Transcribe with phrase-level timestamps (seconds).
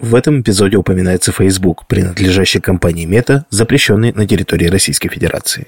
[0.00, 5.66] В этом эпизоде упоминается Facebook, принадлежащий компании Meta, запрещенный на территории Российской Федерации.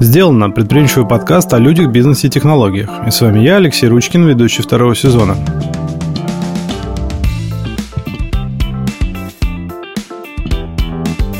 [0.00, 2.90] Сделано предприимчивый подкаст о людях, бизнесе и технологиях.
[3.06, 5.36] И с вами я, Алексей Ручкин, ведущий второго сезона.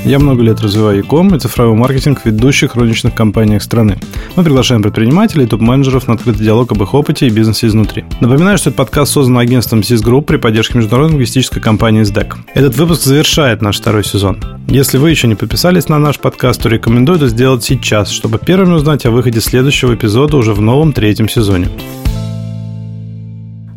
[0.07, 3.98] Я много лет развиваю e-com и цифровой маркетинг в ведущих розничных компаниях страны.
[4.36, 8.04] Мы приглашаем предпринимателей и топ-менеджеров на открытый диалог об их опыте и бизнесе изнутри.
[8.21, 12.36] Напоминаю, что этот подкаст создан агентством SIS Group при поддержке международной логистической компании SDEC.
[12.54, 14.39] Этот выпуск завершает наш второй сезон.
[14.68, 18.75] Если вы еще не подписались на наш подкаст, то рекомендую это сделать сейчас, чтобы первыми
[18.75, 21.68] узнать о выходе следующего эпизода уже в новом третьем сезоне.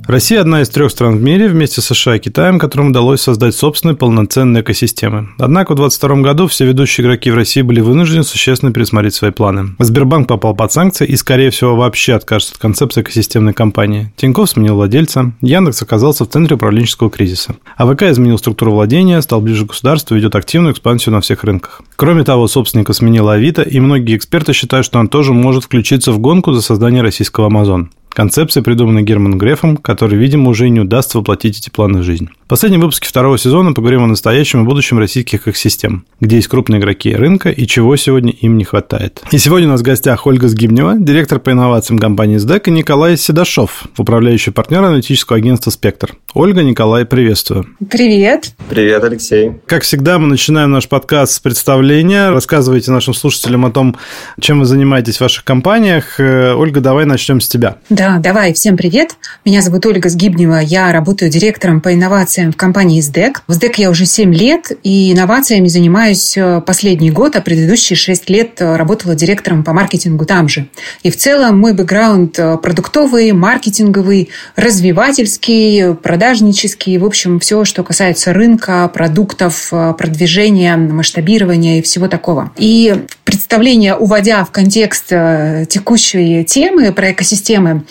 [0.10, 3.54] Россия одна из трех стран в мире вместе с США и Китаем, которым удалось создать
[3.54, 5.30] собственные полноценные экосистемы.
[5.38, 9.76] Однако в 2022 году все ведущие игроки в России были вынуждены существенно пересмотреть свои планы.
[9.78, 14.12] Сбербанк попал под санкции и, скорее всего, вообще откажется от концепции экосистемной компании.
[14.16, 17.58] Тинькофф сменил владельца, Яндекс оказался в центре управленческого кризиса.
[17.78, 21.84] АВК изменил структуру владения, стал ближе к государству и ведет активную экспансию на всех рынках.
[21.98, 26.18] Кроме того, собственника сменила Авито, и многие эксперты считают, что он тоже может включиться в
[26.18, 27.92] гонку за создание российского Амазон.
[28.10, 32.30] Концепция придумана Германом Грефом, который, видимо, уже и не удастся воплотить эти планы в жизнь.
[32.46, 36.80] В последнем выпуске второго сезона поговорим о настоящем и будущем российских экосистем, где есть крупные
[36.80, 39.22] игроки рынка и чего сегодня им не хватает.
[39.32, 43.18] И сегодня у нас в гостях Ольга Сгибнева, директор по инновациям компании СДЭК, и Николай
[43.18, 46.16] Седашов, управляющий партнер аналитического агентства «Спектр».
[46.34, 47.68] Ольга, Николай, приветствую.
[47.90, 48.54] Привет.
[48.70, 49.54] Привет, Алексей.
[49.66, 52.30] Как всегда, мы начинаем наш подкаст с представления.
[52.32, 53.96] Рассказывайте нашим слушателям о том,
[54.40, 56.20] чем вы занимаетесь в ваших компаниях.
[56.20, 57.78] Э, Ольга, давай начнем с тебя.
[58.00, 59.18] Да, давай, всем привет.
[59.44, 63.44] Меня зовут Ольга Сгибнева, я работаю директором по инновациям в компании СДЭК.
[63.46, 68.30] В СДЭК я уже 7 лет, и инновациями занимаюсь э, последний год, а предыдущие 6
[68.30, 70.70] лет э, работала директором по маркетингу там же.
[71.04, 78.32] И в целом мой бэкграунд э, продуктовый, маркетинговый, развивательский, продажнический, в общем, все, что касается
[78.32, 82.54] рынка, продуктов, продвижения, масштабирования и всего такого.
[82.56, 87.84] И представление, уводя в контекст текущей темы про экосистемы,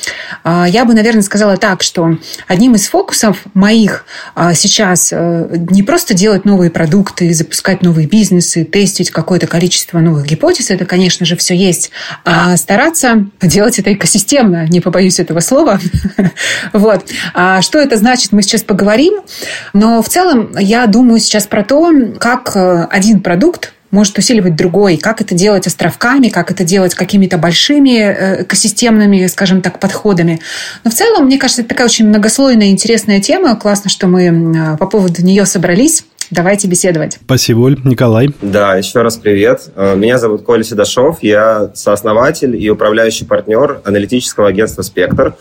[0.44, 2.16] я бы, наверное, сказала так, что
[2.46, 4.04] одним из фокусов моих
[4.34, 10.26] а, сейчас э, не просто делать новые продукты, запускать новые бизнесы, тестить какое-то количество новых
[10.26, 11.90] гипотез, это, конечно же, все есть,
[12.24, 15.80] а стараться делать это экосистемно, не побоюсь этого слова.
[16.72, 17.06] Вот.
[17.34, 19.14] А что это значит, мы сейчас поговорим.
[19.72, 24.96] Но в целом я думаю сейчас про то, как э, один продукт может усиливать другой,
[24.96, 30.40] как это делать островками, как это делать какими-то большими э, экосистемными, скажем так, подходами.
[30.84, 33.56] Но в целом, мне кажется, это такая очень многослойная, интересная тема.
[33.56, 36.04] Классно, что мы по поводу нее собрались.
[36.30, 37.18] Давайте беседовать.
[37.24, 37.78] Спасибо, Оль.
[37.84, 38.30] Николай.
[38.42, 39.70] Да, еще раз привет.
[39.74, 41.22] Э, меня зовут Коля Седашов.
[41.22, 45.36] Я сооснователь и управляющий партнер аналитического агентства «Спектр».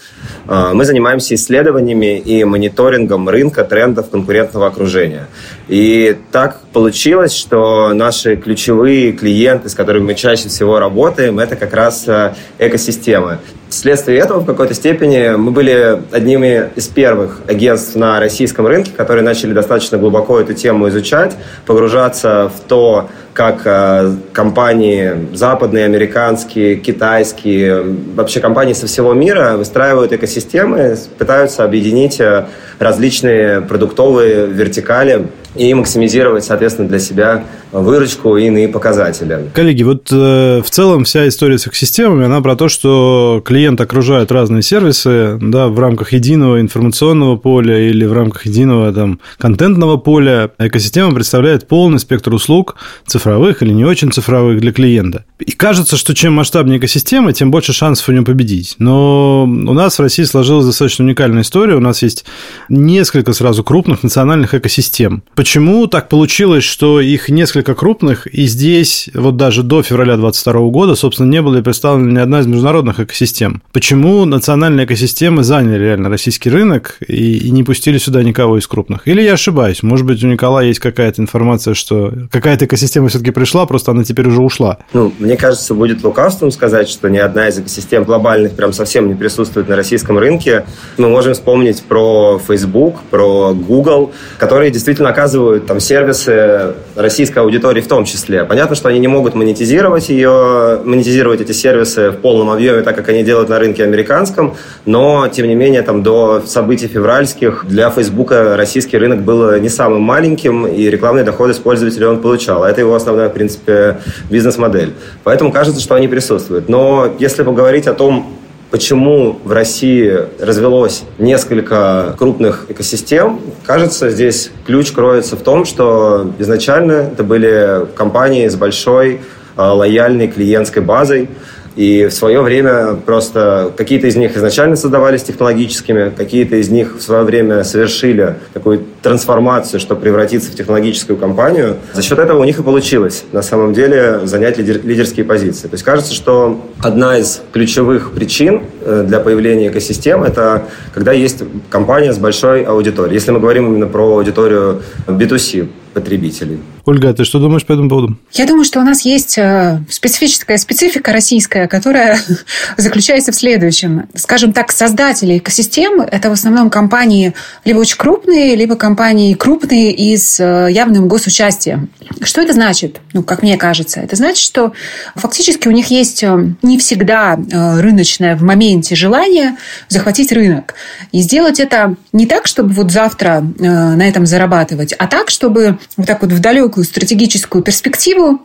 [0.48, 5.28] Э, мы занимаемся исследованиями и мониторингом рынка трендов конкурентного окружения.
[5.68, 11.74] И так получилось, что наши ключевые клиенты, с которыми мы чаще всего работаем, это как
[11.74, 13.40] раз э, экосистемы.
[13.70, 19.24] Вследствие этого, в какой-то степени, мы были одними из первых агентств на российском рынке, которые
[19.24, 21.36] начали достаточно глубоко эту тему изучать,
[21.66, 27.84] погружаться в то, как э, компании западные, американские, китайские,
[28.16, 32.48] вообще компании со всего мира выстраивают экосистемы, пытаются объединить э,
[32.80, 39.50] различные продуктовые вертикали и максимизировать, соответственно, для себя выручку и иные показатели.
[39.54, 44.32] Коллеги, вот э, в целом вся история с экосистемами, она про то, что клиент окружает
[44.32, 50.52] разные сервисы да, в рамках единого информационного поля или в рамках единого там, контентного поля.
[50.58, 52.76] Экосистема представляет полный спектр услуг,
[53.06, 55.26] цифровых или не очень цифровых для клиента.
[55.40, 58.76] И кажется, что чем масштабнее экосистема, тем больше шансов у нее победить.
[58.80, 61.76] Но у нас в России сложилась достаточно уникальная история.
[61.76, 62.26] У нас есть
[62.70, 65.24] несколько сразу крупных национальных экосистем.
[65.36, 70.96] Почему так получилось, что их несколько крупных, и здесь вот даже до февраля 2022 года,
[70.96, 73.62] собственно, не была представлена ни одна из международных экосистем?
[73.72, 79.08] Почему национальные экосистемы заняли реально российский рынок и, и не пустили сюда никого из крупных?
[79.08, 79.84] Или я ошибаюсь?
[79.84, 84.28] Может быть, у Николая есть какая-то информация, что какая-то экосистема все-таки пришла, просто она теперь
[84.28, 84.78] уже ушла?
[84.94, 89.16] Ну, мне кажется, будет лукавством сказать, что ни одна из экосистем глобальных прям совсем не
[89.16, 90.66] присутствует на российском рынке.
[90.98, 97.88] Мы можем вспомнить про Facebook, про Google, которые действительно оказывают там сервисы российской аудитории в
[97.88, 98.44] том числе.
[98.44, 103.10] Понятно, что они не могут монетизировать ее, монетизировать эти сервисы в полном объеме, так как
[103.10, 104.56] они делают на рынке американском,
[104.86, 110.02] но, тем не менее, там до событий февральских для Фейсбука российский рынок был не самым
[110.02, 112.64] маленьким, и рекламный доход из пользователей он получал.
[112.64, 113.98] Это его основная, в принципе,
[114.30, 114.94] бизнес-модель.
[115.24, 116.70] Поэтому кажется, что они присутствуют.
[116.70, 118.38] Но если поговорить о том,
[118.70, 127.10] почему в России развелось несколько крупных экосистем, кажется, здесь ключ кроется в том, что изначально
[127.14, 129.22] это были компании с большой
[129.56, 131.30] э, лояльной клиентской базой,
[131.78, 137.02] и в свое время просто какие-то из них изначально создавались технологическими, какие-то из них в
[137.02, 141.78] свое время совершили такую трансформацию, чтобы превратиться в технологическую компанию.
[141.94, 145.68] За счет этого у них и получилось на самом деле занять лидер, лидерские позиции.
[145.68, 150.64] То есть кажется, что одна из ключевых причин э, для появления экосистем– это
[150.96, 153.14] когда есть компания с большой аудиторией.
[153.14, 156.60] Если мы говорим именно про аудиторию B2C потребителей.
[156.88, 158.18] Ольга, ты что думаешь по этому поводу?
[158.32, 162.18] Я думаю, что у нас есть э, специфическая специфика российская, которая
[162.78, 164.08] заключается в следующем.
[164.16, 167.34] Скажем так, создатели экосистемы– это в основном компании
[167.66, 171.90] либо очень крупные, либо компании крупные и с э, явным госучастием.
[172.22, 173.02] Что это значит?
[173.12, 174.72] Ну, как мне кажется, это значит, что
[175.16, 179.58] фактически у них есть э, не всегда рыночное в моменте желание
[179.90, 180.76] захватить рынок.
[181.12, 186.08] И сделать это не так, чтобы вот завтра на этом зарабатывать, а так, чтобы вот
[186.08, 188.42] так вот в далекую стратегическую перспективу,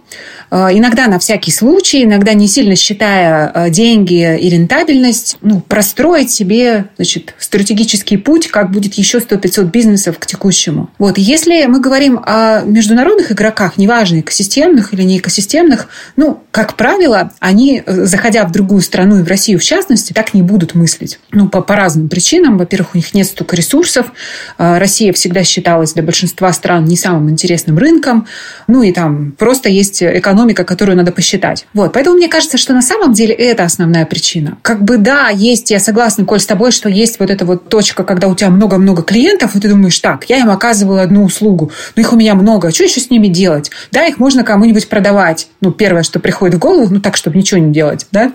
[0.52, 6.90] иногда на всякий случай, иногда не сильно считая э, деньги и рентабельность, ну, простроить себе
[6.96, 10.90] значит, стратегический путь, как будет еще 100-500 бизнесов к текущему.
[10.99, 11.16] Вот.
[11.16, 17.82] Если мы говорим о международных игроках, неважно, экосистемных или не экосистемных, ну, как правило, они,
[17.84, 21.19] э, заходя в другую страну и в Россию в частности, так не будут мыслить.
[21.31, 22.58] Ну, по, по разным причинам.
[22.58, 24.12] Во-первых, у них нет столько ресурсов.
[24.58, 28.26] Россия всегда считалась для большинства стран не самым интересным рынком.
[28.66, 31.66] Ну и там просто есть экономика, которую надо посчитать.
[31.74, 31.92] Вот.
[31.92, 34.58] Поэтому мне кажется, что на самом деле это основная причина.
[34.62, 38.04] Как бы да, есть, я согласна, Коль, с тобой, что есть вот эта вот точка,
[38.04, 42.02] когда у тебя много-много клиентов, и ты думаешь, так, я им оказываю одну услугу, но
[42.02, 43.70] их у меня много, а что еще с ними делать?
[43.90, 45.48] Да, их можно кому-нибудь продавать.
[45.60, 48.32] Ну, первое, что приходит в голову, ну так, чтобы ничего не делать, да?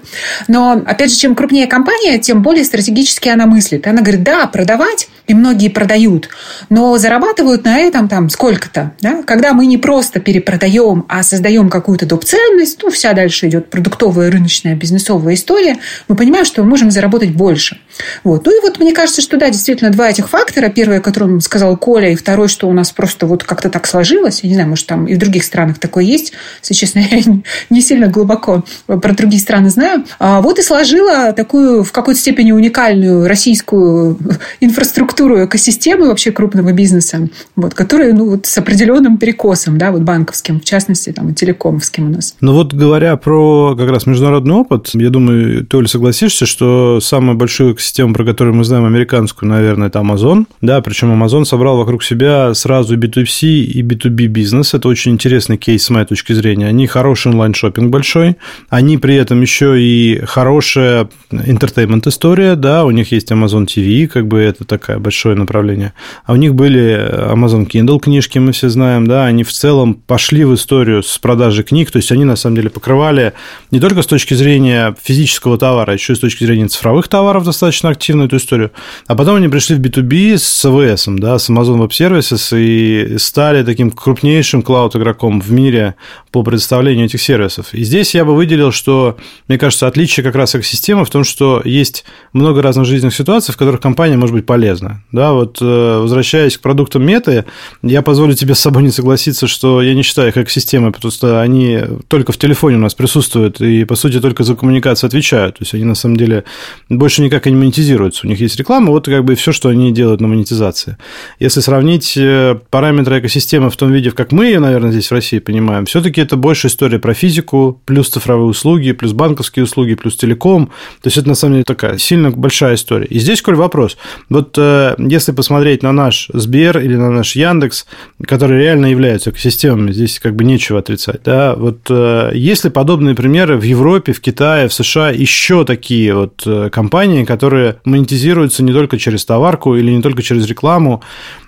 [0.48, 3.86] Но, опять же, чем крупнее компания, тем более стратегически она мыслит.
[3.88, 6.30] Она говорит, да, продавать, и многие продают,
[6.70, 9.24] но зарабатывают на этом там сколько-то, да?
[9.24, 12.24] Когда мы не просто перепродаем, а создаем какую-то доп.
[12.24, 15.78] ценность, ну, вся дальше идет продуктовая, рыночная, бизнесовая история,
[16.08, 17.80] мы понимаем, что мы можем заработать больше.
[18.24, 18.46] Вот.
[18.46, 20.70] Ну и вот мне кажется, что да, действительно, два этих фактора.
[20.70, 24.40] Первый, о котором сказал Коля, и второй, что у нас просто вот как-то так сложилось.
[24.44, 26.32] Я не знаю, может, там и в других странах такое есть.
[26.62, 27.22] Если честно, я
[27.70, 30.06] не сильно глубоко про другие страны знаю.
[30.20, 34.18] А вот и сложила такую в какой-то степени уникальную российскую
[34.62, 40.60] инфраструктуру экосистемы вообще крупного бизнеса, вот, которая ну, вот с определенным перекосом да, вот банковским,
[40.60, 42.36] в частности, там, и телекомовским у нас.
[42.42, 47.38] Ну вот говоря про как раз международный опыт, я думаю, ты, Оля, согласишься, что самую
[47.38, 52.04] большую экосистему, про которую мы знаем, американскую, наверное, это Amazon, да, причем Amazon собрал вокруг
[52.04, 56.88] себя сразу B2C и B2B бизнес, это очень интересный кейс с моей точки зрения, они
[56.88, 58.38] хороший онлайн-шоппинг большой,
[58.70, 64.28] они при этом еще и хорошая entertainment история, да, у них есть Amazon TV, как
[64.28, 65.94] бы это такое большое направление,
[66.26, 70.44] а у них были Amazon Kindle книжки, мы все знаем, да, они в целом пошли
[70.44, 73.32] в историю с продажей книг, то есть они на самом деле покрывали
[73.72, 77.90] не только с точки зрения физического товара, еще и с точки зрения цифровых товаров достаточно
[77.90, 78.72] активно эту историю.
[79.08, 83.64] А потом они пришли в B2B с AWS, да, с Amazon Web Services и стали
[83.64, 85.96] таким крупнейшим клауд-игроком в мире
[86.32, 87.74] по предоставлению этих сервисов.
[87.74, 89.18] И здесь я бы выделил, что,
[89.48, 92.04] мне кажется, отличие как раз экосистемы в том, что есть
[92.34, 94.97] много разных жизненных ситуаций, в которых компания может быть полезна.
[95.12, 97.46] Да, вот э, возвращаясь к продуктам меты,
[97.82, 101.42] я позволю тебе с собой не согласиться, что я не считаю их экосистемой, потому что
[101.42, 105.58] они только в телефоне у нас присутствуют и, по сути, только за коммуникацию отвечают.
[105.58, 106.44] То есть они, на самом деле,
[106.90, 108.26] больше никак и не монетизируются.
[108.26, 110.98] У них есть реклама, вот как бы все, что они делают на монетизации.
[111.40, 115.40] Если сравнить э, параметры экосистемы в том виде, как мы ее, наверное, здесь в России
[115.40, 120.68] понимаем, все-таки это больше история про физику, плюс цифровые услуги, плюс банковские услуги, плюс телеком.
[121.02, 123.06] То есть это, на самом деле, такая сильно большая история.
[123.06, 123.98] И здесь, Коль, вопрос.
[124.30, 127.86] Вот э, если посмотреть на наш Сбер или на наш Яндекс,
[128.26, 131.22] которые реально являются экосистемами, здесь как бы нечего отрицать.
[131.24, 131.56] Да?
[131.56, 136.44] Вот э, есть ли подобные примеры в Европе, в Китае, в США еще такие вот
[136.46, 141.02] э, компании, которые монетизируются не только через товарку или не только через рекламу,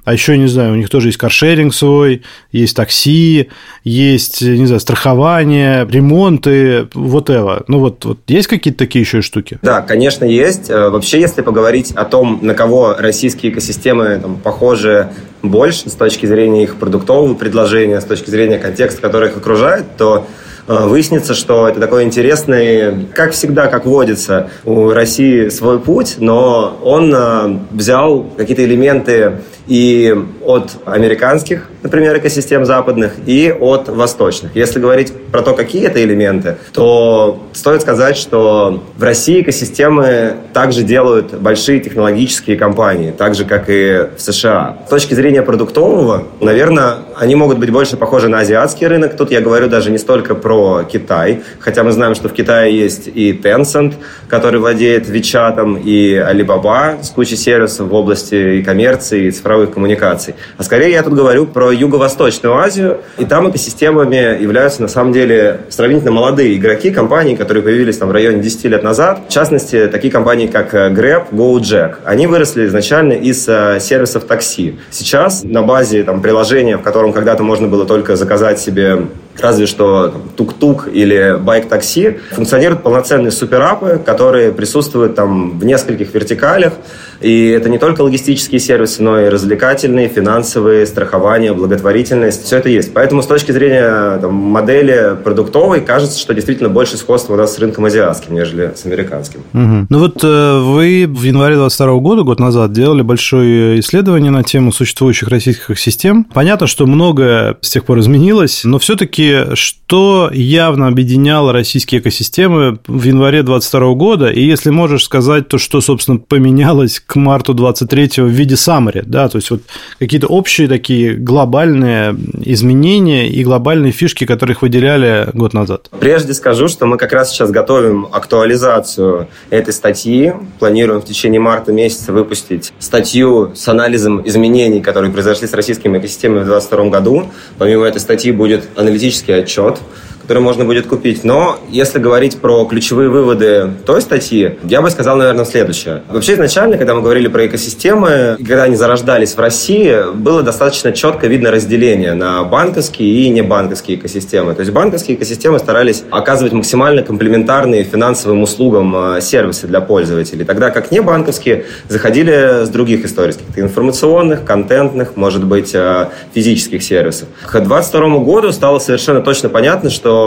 [0.06, 3.50] а еще, не знаю, у них тоже есть каршеринг свой, есть такси,
[3.84, 7.63] есть, не знаю, страхование, ремонты, вот это.
[7.68, 9.60] Ну вот, вот есть какие-то такие еще штуки?
[9.62, 10.70] Да, конечно, есть.
[10.70, 15.10] Э, вообще, если поговорить о том, на кого российские экосистемы там, похожи
[15.41, 20.27] больше с точки зрения их продуктового предложения, с точки зрения контекста, который их окружает, то
[20.68, 26.77] э, выяснится, что это такой интересный, как всегда, как водится, у России свой путь, но
[26.84, 34.55] он э, взял какие-то элементы и от американских, например, экосистем западных и от восточных.
[34.55, 40.81] Если говорить про то, какие это элементы, то стоит сказать, что в России экосистемы также
[40.81, 44.79] делают большие технологические компании, так же, как и в США.
[44.88, 49.17] С точки зрения продуктового, наверное, они могут быть больше похожи на азиатский рынок.
[49.17, 53.07] Тут я говорю даже не столько про Китай, хотя мы знаем, что в Китае есть
[53.07, 53.93] и Tencent,
[54.27, 60.36] который владеет WeChat, и Alibaba с кучей сервисов в области и коммерции, и цифровых коммуникаций.
[60.58, 65.62] А скорее я тут говорю про Юго-Восточную Азию, и там экосистемами являются на самом деле
[65.70, 69.22] сравнительно молодые игроки, компании, которые появились там в районе 10 лет назад.
[69.28, 71.96] В частности, такие компании, как Grab, GoJack.
[72.06, 74.80] Они выросли изначально из э, сервисов такси.
[74.92, 79.08] Сейчас на базе там, приложения, в котором когда-то можно было только заказать себе
[79.42, 86.74] разве что тук-тук или байк-такси, функционируют полноценные суперапы, которые присутствуют там в нескольких вертикалях.
[87.21, 92.45] И это не только логистические сервисы, но и развлекательные, финансовые, страхование, благотворительность.
[92.45, 92.93] Все это есть.
[92.93, 97.59] Поэтому с точки зрения там, модели продуктовой кажется, что действительно больше сходства у нас с
[97.59, 99.41] рынком азиатским, нежели с американским.
[99.53, 99.88] Угу.
[99.89, 104.71] Ну вот э, вы в январе 22 года, год назад, делали большое исследование на тему
[104.71, 106.25] существующих российских систем.
[106.33, 113.03] Понятно, что многое с тех пор изменилось, но все-таки что явно объединяло российские экосистемы в
[113.03, 114.29] январе 2022 года?
[114.29, 119.28] И если можешь сказать, то что, собственно, поменялось к марту 2023 в виде summary, да,
[119.30, 119.62] то есть вот
[119.98, 125.89] какие-то общие такие глобальные изменения и глобальные фишки, которых выделяли год назад?
[126.00, 130.34] Прежде скажу, что мы как раз сейчас готовим актуализацию этой статьи.
[130.60, 136.42] Планируем в течение марта месяца выпустить статью с анализом изменений, которые произошли с российскими экосистемами
[136.42, 137.25] в 2022 году.
[137.58, 139.80] Помимо этой статьи будет аналитический отчет,
[140.29, 141.24] который можно будет купить.
[141.24, 146.03] Но если говорить про ключевые выводы той статьи, я бы сказал, наверное, следующее.
[146.07, 151.25] Вообще изначально, когда мы говорили про экосистемы, когда они зарождались в России, было достаточно четко
[151.25, 154.53] видно разделение на банковские и небанковские экосистемы.
[154.53, 160.69] То есть банковские экосистемы старались оказывать максимально комплементарные финансовым услугам э, сервисы для пользователей, тогда
[160.69, 167.29] как небанковские заходили с других историй, каких-то информационных, контентных, может быть, э, физических сервисов.
[167.48, 170.18] К 2022 году стало совершенно точно понятно, что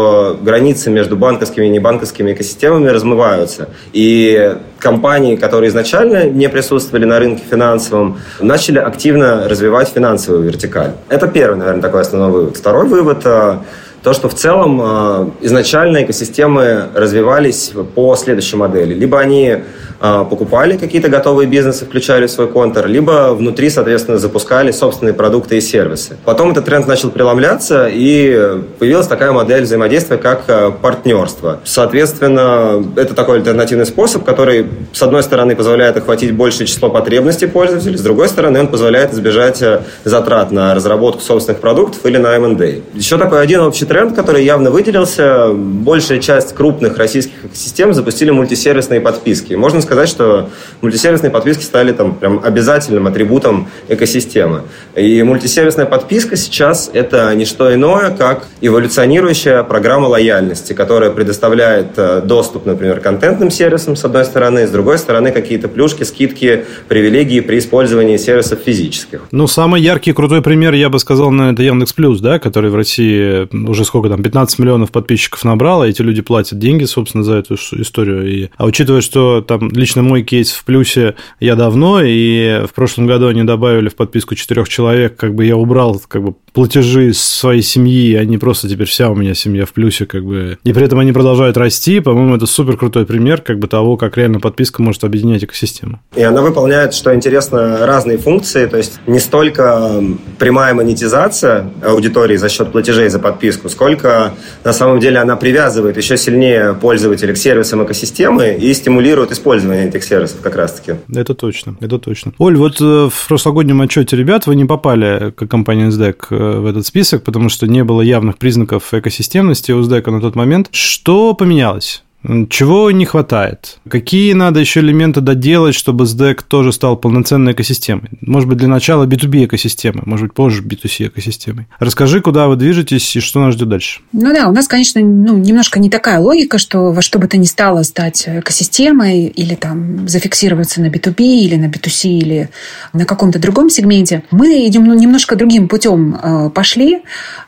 [0.42, 3.68] границы между банковскими и небанковскими экосистемами размываются.
[3.92, 10.92] И компании, которые изначально не присутствовали на рынке финансовом, начали активно развивать финансовую вертикаль.
[11.08, 12.56] Это первый, наверное, такой основной вывод.
[12.56, 13.58] Второй вывод э,
[14.02, 18.94] то, что в целом э, изначально экосистемы развивались по следующей модели.
[18.94, 19.58] Либо они
[20.02, 25.60] покупали какие-то готовые бизнесы, включали в свой контур, либо внутри, соответственно, запускали собственные продукты и
[25.60, 26.16] сервисы.
[26.24, 31.60] Потом этот тренд начал преломляться, и появилась такая модель взаимодействия, как э, партнерство.
[31.64, 37.96] Соответственно, это такой альтернативный способ, который, с одной стороны, позволяет охватить большее число потребностей пользователей,
[37.96, 39.62] с другой стороны, он позволяет избежать
[40.04, 42.82] затрат на разработку собственных продуктов или на M&A.
[42.94, 45.50] Еще такой один общий тренд, который явно выделился.
[45.52, 49.54] Большая часть крупных российских систем запустили мультисервисные подписки.
[49.54, 54.62] Можно сказать, что мультисервисные подписки стали там прям обязательным атрибутом экосистемы.
[54.96, 62.22] И мультисервисная подписка сейчас это не что иное, как эволюционирующая программа лояльности, которая предоставляет э,
[62.24, 67.58] доступ, например, контентным сервисам, с одной стороны, с другой стороны, какие-то плюшки, скидки, привилегии при
[67.58, 69.22] использовании сервисов физических.
[69.30, 72.74] Ну, самый яркий крутой пример, я бы сказал, наверное, это Яндекс Плюс, да, который в
[72.74, 77.54] России уже сколько там, 15 миллионов подписчиков набрало, эти люди платят деньги, собственно, за эту
[77.54, 78.26] историю.
[78.26, 83.06] И, а учитывая, что там лично мой кейс в плюсе я давно, и в прошлом
[83.06, 87.62] году они добавили в подписку четырех человек, как бы я убрал как бы платежи своей
[87.62, 90.58] семьи, они просто теперь вся у меня семья в плюсе, как бы.
[90.64, 92.00] И при этом они продолжают расти.
[92.00, 96.00] По-моему, это супер крутой пример как бы того, как реально подписка может объединять экосистему.
[96.16, 98.66] И она выполняет, что интересно, разные функции.
[98.66, 100.02] То есть не столько
[100.38, 106.16] прямая монетизация аудитории за счет платежей за подписку, сколько на самом деле она привязывает еще
[106.16, 110.98] сильнее пользователей к сервисам экосистемы и стимулирует использование этих сервисов как раз-таки.
[111.14, 112.32] Это точно, это точно.
[112.38, 116.66] Оль, вот э, в прошлогоднем отчете ребят вы не попали, как компания SDEC, э, в
[116.66, 120.68] этот список, потому что не было явных признаков экосистемности у SDEC на тот момент.
[120.72, 122.02] Что поменялось?
[122.48, 123.78] Чего не хватает?
[123.88, 128.10] Какие надо еще элементы доделать, чтобы SDEC тоже стал полноценной экосистемой?
[128.20, 131.66] Может быть, для начала B2B экосистемы, может быть, позже B2C экосистемой.
[131.80, 134.00] Расскажи, куда вы движетесь и что нас ждет дальше.
[134.12, 137.36] Ну да, у нас, конечно, ну, немножко не такая логика, что во что бы то
[137.36, 142.50] ни стало стать экосистемой или там зафиксироваться на B2B или на B2C или
[142.92, 144.22] на каком-то другом сегменте.
[144.30, 147.02] Мы идем ну, немножко другим путем э, пошли,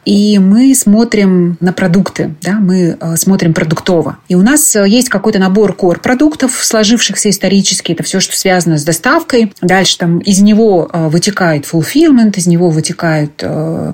[0.04, 4.18] и мы смотрим на продукты, да, мы э, смотрим продуктово.
[4.28, 7.92] И у нас нас есть какой-то набор core продуктов, сложившихся исторически.
[7.92, 9.52] Это все, что связано с доставкой.
[9.60, 13.42] Дальше там из него вытекает fulfillment, из него вытекают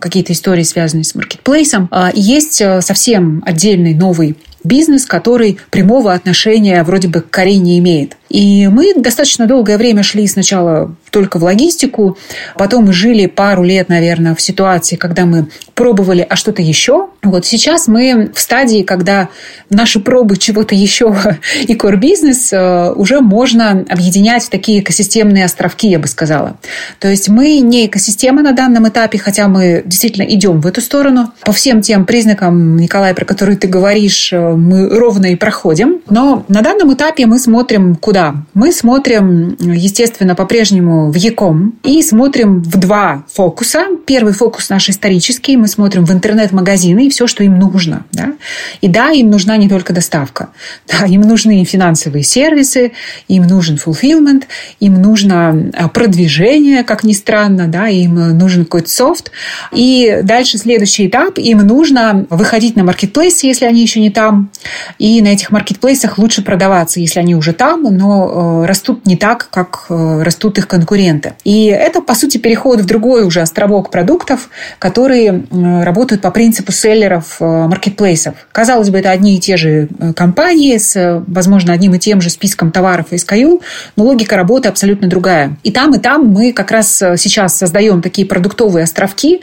[0.00, 1.90] какие-то истории, связанные с маркетплейсом.
[2.14, 8.16] И есть совсем отдельный новый бизнес, который прямого отношения вроде бы к Корее не имеет.
[8.30, 12.16] И мы достаточно долгое время шли сначала только в логистику,
[12.56, 17.08] потом мы жили пару лет, наверное, в ситуации, когда мы пробовали, а что-то еще.
[17.22, 19.28] Вот сейчас мы в стадии, когда
[19.68, 21.16] наши пробы чего-то еще
[21.62, 26.56] и core бизнес э, уже можно объединять в такие экосистемные островки, я бы сказала.
[27.00, 31.32] То есть мы не экосистема на данном этапе, хотя мы действительно идем в эту сторону.
[31.42, 36.00] По всем тем признакам, Николай, про которые ты говоришь, э, мы ровно и проходим.
[36.08, 38.19] Но на данном этапе мы смотрим куда?
[38.54, 43.86] Мы смотрим, естественно, по-прежнему в Яком и смотрим в два фокуса.
[44.06, 45.56] Первый фокус наш исторический.
[45.56, 48.04] Мы смотрим в интернет-магазины и все, что им нужно.
[48.12, 48.32] Да?
[48.80, 50.48] И да, им нужна не только доставка.
[50.88, 52.92] Да, им нужны финансовые сервисы,
[53.28, 54.44] им нужен fulfillment,
[54.80, 59.30] им нужно а, продвижение, как ни странно, да, им нужен какой-то софт.
[59.72, 61.38] И дальше следующий этап.
[61.38, 64.50] Им нужно выходить на маркетплейсы, если они еще не там,
[64.98, 69.48] и на этих маркетплейсах лучше продаваться, если они уже там, но э, растут не так,
[69.50, 71.34] как э, растут их конкуренты.
[71.44, 76.72] И это, по сути, переход в другой уже островок продуктов, которые э, работают по принципу
[76.72, 78.34] селлеров маркетплейсов.
[78.52, 82.72] Казалось бы, это одни и те же компании с, возможно, одним и тем же списком
[82.72, 83.60] товаров и SKU,
[83.96, 85.56] но логика работы абсолютно другая.
[85.62, 89.40] И там, и там мы как раз сейчас создаем такие продуктовые островки.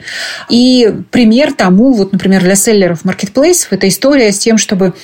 [0.48, 4.94] И пример тому, вот, например, для селлеров маркетплейсов, это история с тем, чтобы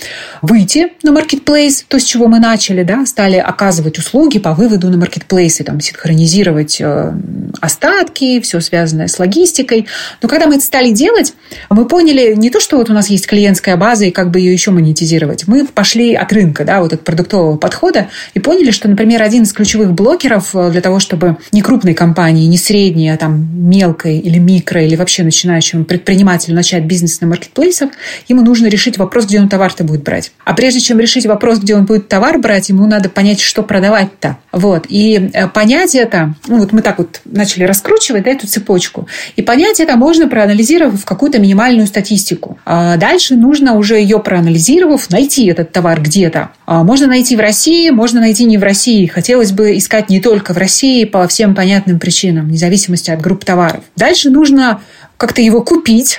[0.43, 4.99] выйти на маркетплейс, то, с чего мы начали, да, стали оказывать услуги по выводу на
[4.99, 7.13] маркетплейсы, там, синхронизировать э,
[7.61, 9.87] остатки, все связанное с логистикой.
[10.21, 11.35] Но когда мы это стали делать,
[11.71, 14.53] мы поняли не то, что вот у нас есть клиентская база и как бы ее
[14.53, 15.47] еще монетизировать.
[15.47, 19.53] Мы пошли от рынка, да, вот от продуктового подхода и поняли, что, например, один из
[19.53, 24.39] ключевых блокеров э, для того, чтобы не крупной компании, не средней, а там мелкой или
[24.39, 27.91] микро, или вообще начинающему предпринимателю начать бизнес на маркетплейсах,
[28.29, 30.33] ему нужно решить вопрос, где он товар-то будет брать.
[30.45, 34.39] А прежде чем решить вопрос, где он будет товар брать, ему надо понять, что продавать-то.
[34.53, 34.87] Вот.
[34.89, 39.09] И э, понять это, ну вот мы так вот начали раскручивать да, эту цепочку.
[39.37, 42.59] И понять это можно, проанализировав какую-то минимальную статистику.
[42.65, 46.51] А дальше нужно уже ее проанализировав, найти этот товар где-то.
[46.67, 49.07] А можно найти в России, можно найти не в России.
[49.07, 53.45] Хотелось бы искать не только в России по всем понятным причинам, вне зависимости от групп
[53.45, 53.83] товаров.
[53.97, 54.81] Дальше нужно
[55.25, 56.19] как-то его купить,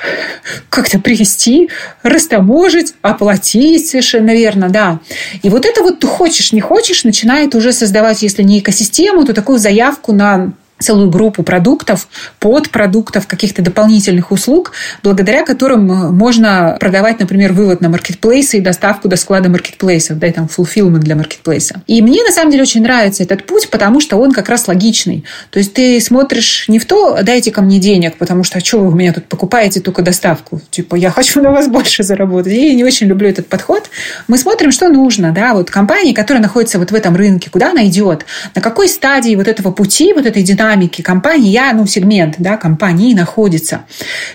[0.71, 1.69] как-то привезти,
[2.01, 4.99] растаможить, оплатить совершенно верно, да.
[5.43, 9.35] И вот это вот ты хочешь, не хочешь, начинает уже создавать, если не экосистему, то
[9.35, 12.07] такую заявку на целую группу продуктов,
[12.39, 19.07] подпродуктов, каких-то дополнительных услуг, благодаря которым э, можно продавать, например, вывод на маркетплейсы и доставку
[19.07, 21.81] до склада маркетплейсов, да, и там fulfillment для маркетплейса.
[21.87, 25.23] И мне, на самом деле, очень нравится этот путь, потому что он как раз логичный.
[25.49, 28.79] То есть ты смотришь не в то, дайте ко мне денег, потому что, а что
[28.79, 30.61] вы у меня тут покупаете только доставку?
[30.71, 32.51] Типа, я хочу на вас больше заработать.
[32.51, 33.89] Я не очень люблю этот подход.
[34.27, 37.85] Мы смотрим, что нужно, да, вот компания, которая находится вот в этом рынке, куда она
[37.85, 42.35] идет, на какой стадии вот этого пути, вот этой динамики динамики компании, я, ну, сегмент
[42.39, 43.85] да, компании находится.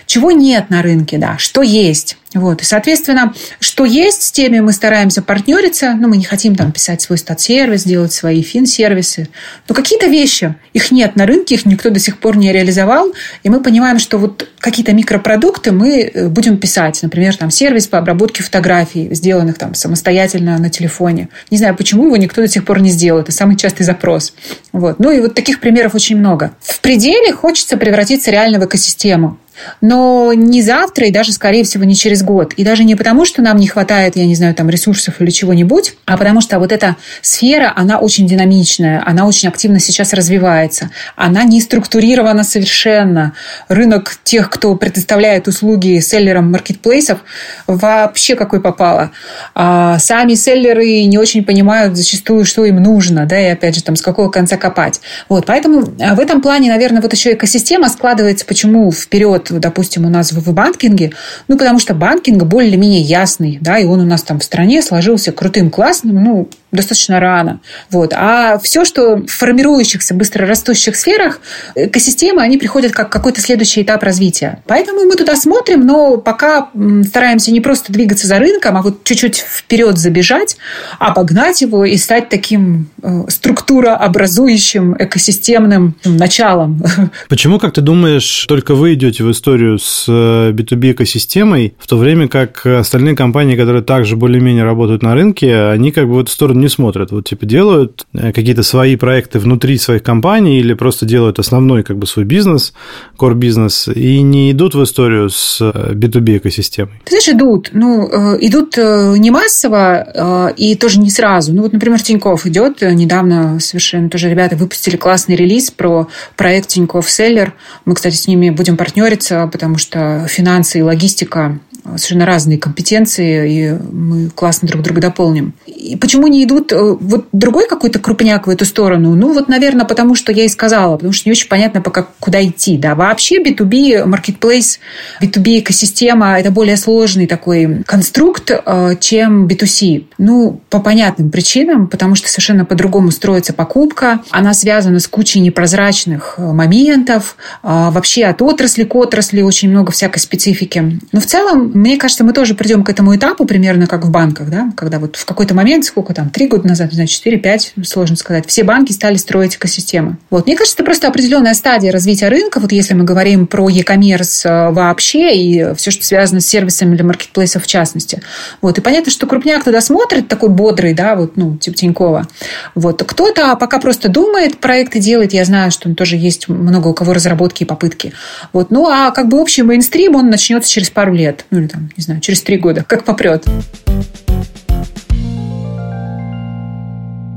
[0.05, 2.17] Чего нет на рынке, да, что есть.
[2.33, 2.61] Вот.
[2.61, 5.93] И, соответственно, что есть, с теми мы стараемся партнериться.
[5.99, 9.27] Ну, мы не хотим там писать свой стат-сервис, делать свои фин-сервисы.
[9.67, 13.11] Но какие-то вещи, их нет на рынке, их никто до сих пор не реализовал.
[13.43, 16.99] И мы понимаем, что вот какие-то микропродукты мы э, будем писать.
[17.03, 21.27] Например, там сервис по обработке фотографий, сделанных там самостоятельно на телефоне.
[21.49, 23.19] Не знаю, почему его никто до сих пор не сделал.
[23.19, 24.33] Это самый частый запрос.
[24.71, 24.99] Вот.
[24.99, 26.51] Ну и вот таких примеров очень много.
[26.61, 29.37] В пределе хочется превратиться реально в экосистему.
[29.81, 32.53] Но не завтра и даже, скорее всего, не через год.
[32.53, 35.95] И даже не потому, что нам не хватает, я не знаю, там ресурсов или чего-нибудь,
[36.05, 40.89] а потому что вот эта сфера, она очень динамичная, она очень активно сейчас развивается.
[41.15, 43.33] Она не структурирована совершенно.
[43.67, 47.19] Рынок тех, кто предоставляет услуги селлерам маркетплейсов,
[47.67, 49.11] вообще какой попало.
[49.55, 53.95] А сами селлеры не очень понимают зачастую, что им нужно, да, и опять же, там,
[53.95, 55.01] с какого конца копать.
[55.29, 60.31] Вот, поэтому в этом плане, наверное, вот еще экосистема складывается, почему вперед допустим, у нас
[60.31, 61.11] в банкинге,
[61.47, 65.31] ну, потому что банкинг более-менее ясный, да, и он у нас там в стране сложился
[65.31, 67.59] крутым, классным, ну, достаточно рано.
[67.89, 68.13] Вот.
[68.15, 71.41] А все, что в формирующихся, быстро растущих сферах,
[71.75, 74.59] экосистемы, они приходят как какой-то следующий этап развития.
[74.67, 76.69] Поэтому мы туда смотрим, но пока
[77.07, 80.57] стараемся не просто двигаться за рынком, а вот чуть-чуть вперед забежать,
[80.99, 82.89] обогнать его и стать таким
[83.27, 86.81] структура образующим экосистемным началом.
[87.29, 91.97] Почему, как ты думаешь, только вы идете в историю с B2B э, экосистемой, в то
[91.97, 96.31] время как остальные компании, которые также более-менее работают на рынке, они как бы в эту
[96.31, 97.11] сторону не смотрят?
[97.11, 101.97] Вот типа делают э, какие-то свои проекты внутри своих компаний или просто делают основной как
[101.97, 102.73] бы свой бизнес,
[103.17, 107.01] core бизнес и не идут в историю с B2B экосистемой?
[107.05, 107.69] Ты знаешь, идут.
[107.73, 108.07] Ну,
[108.39, 111.53] идут не массово и тоже не сразу.
[111.53, 117.09] Ну, вот, например, Тиньков идет недавно совершенно тоже ребята выпустили классный релиз про проект Тинькофф
[117.09, 117.53] Селлер.
[117.85, 123.71] Мы, кстати, с ними будем партнериться, потому что финансы и логистика совершенно разные компетенции, и
[123.91, 125.53] мы классно друг друга дополним.
[125.81, 129.15] И почему не идут э, вот другой какой-то крупняк в эту сторону?
[129.15, 132.45] Ну, вот, наверное, потому что я и сказала, потому что не очень понятно, пока куда
[132.45, 132.77] идти.
[132.77, 134.77] Да, вообще B2B, marketplace,
[135.21, 140.05] B2B экосистема– это более сложный такой конструкт, э, чем B2C.
[140.19, 144.21] Ну, по понятным причинам, потому что совершенно по-другому строится покупка.
[144.29, 147.35] Она связана с кучей непрозрачных э, моментов.
[147.63, 150.99] Вообще от отрасли к отрасли очень много всякой специфики.
[151.11, 154.49] Но в целом мне кажется, мы тоже придем к этому этапу примерно как в банках,
[154.49, 157.73] да, когда вот в какой-то момент, сколько там, три года назад, не знаю, четыре, пять,
[157.83, 160.17] сложно сказать, все банки стали строить экосистемы.
[160.29, 160.45] Вот.
[160.45, 164.71] Мне кажется, это просто определенная стадия развития рынка, вот если мы говорим про e-commerce э,
[164.71, 168.21] вообще и все, что связано с сервисами для маркетплейсов в частности.
[168.61, 168.77] Вот.
[168.77, 172.27] И понятно, что крупняк туда смотрит, такой бодрый, да, вот, ну, типа Тинькова.
[172.75, 173.03] Вот.
[173.03, 175.33] Кто-то пока просто думает, проекты делает.
[175.33, 178.13] Я знаю, что тоже есть много у кого разработки и попытки.
[178.53, 178.71] Вот.
[178.71, 181.45] Ну, а как бы общий мейнстрим, он начнется через пару лет.
[181.51, 183.45] Ну, или там, не знаю, через три года, как попрет.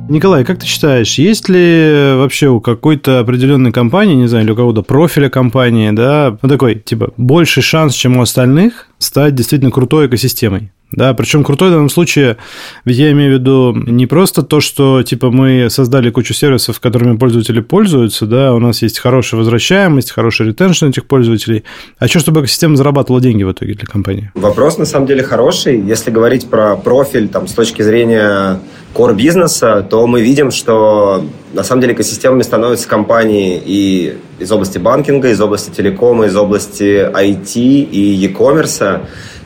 [0.07, 4.57] Николай, как ты считаешь, есть ли вообще у какой-то определенной компании, не знаю, или у
[4.57, 10.09] кого-то профиля компании, да, ну такой, типа, больший шанс, чем у остальных, стать действительно крутой
[10.09, 10.73] экосистемой?
[10.93, 12.37] Да, причем крутой в данном случае,
[12.85, 17.17] ведь я имею в виду не просто то, что типа мы создали кучу сервисов, которыми
[17.17, 21.65] пользователи пользуются, да, у нас есть хорошая возвращаемость, хороший ретеншн этих пользователей,
[21.99, 24.31] а что, чтобы экосистема зарабатывала деньги в итоге для компании?
[24.35, 25.81] Вопрос на самом деле хороший.
[25.81, 28.61] Если говорить про профиль там, с точки зрения
[28.95, 34.79] core бизнеса, то мы видим, что на самом деле экосистемами становятся компании и из области
[34.79, 39.01] банкинга, из области телекома, из области IT и e-commerce.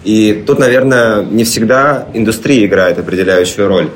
[0.09, 3.91] И тут, наверное, не всегда индустрия играет определяющую роль.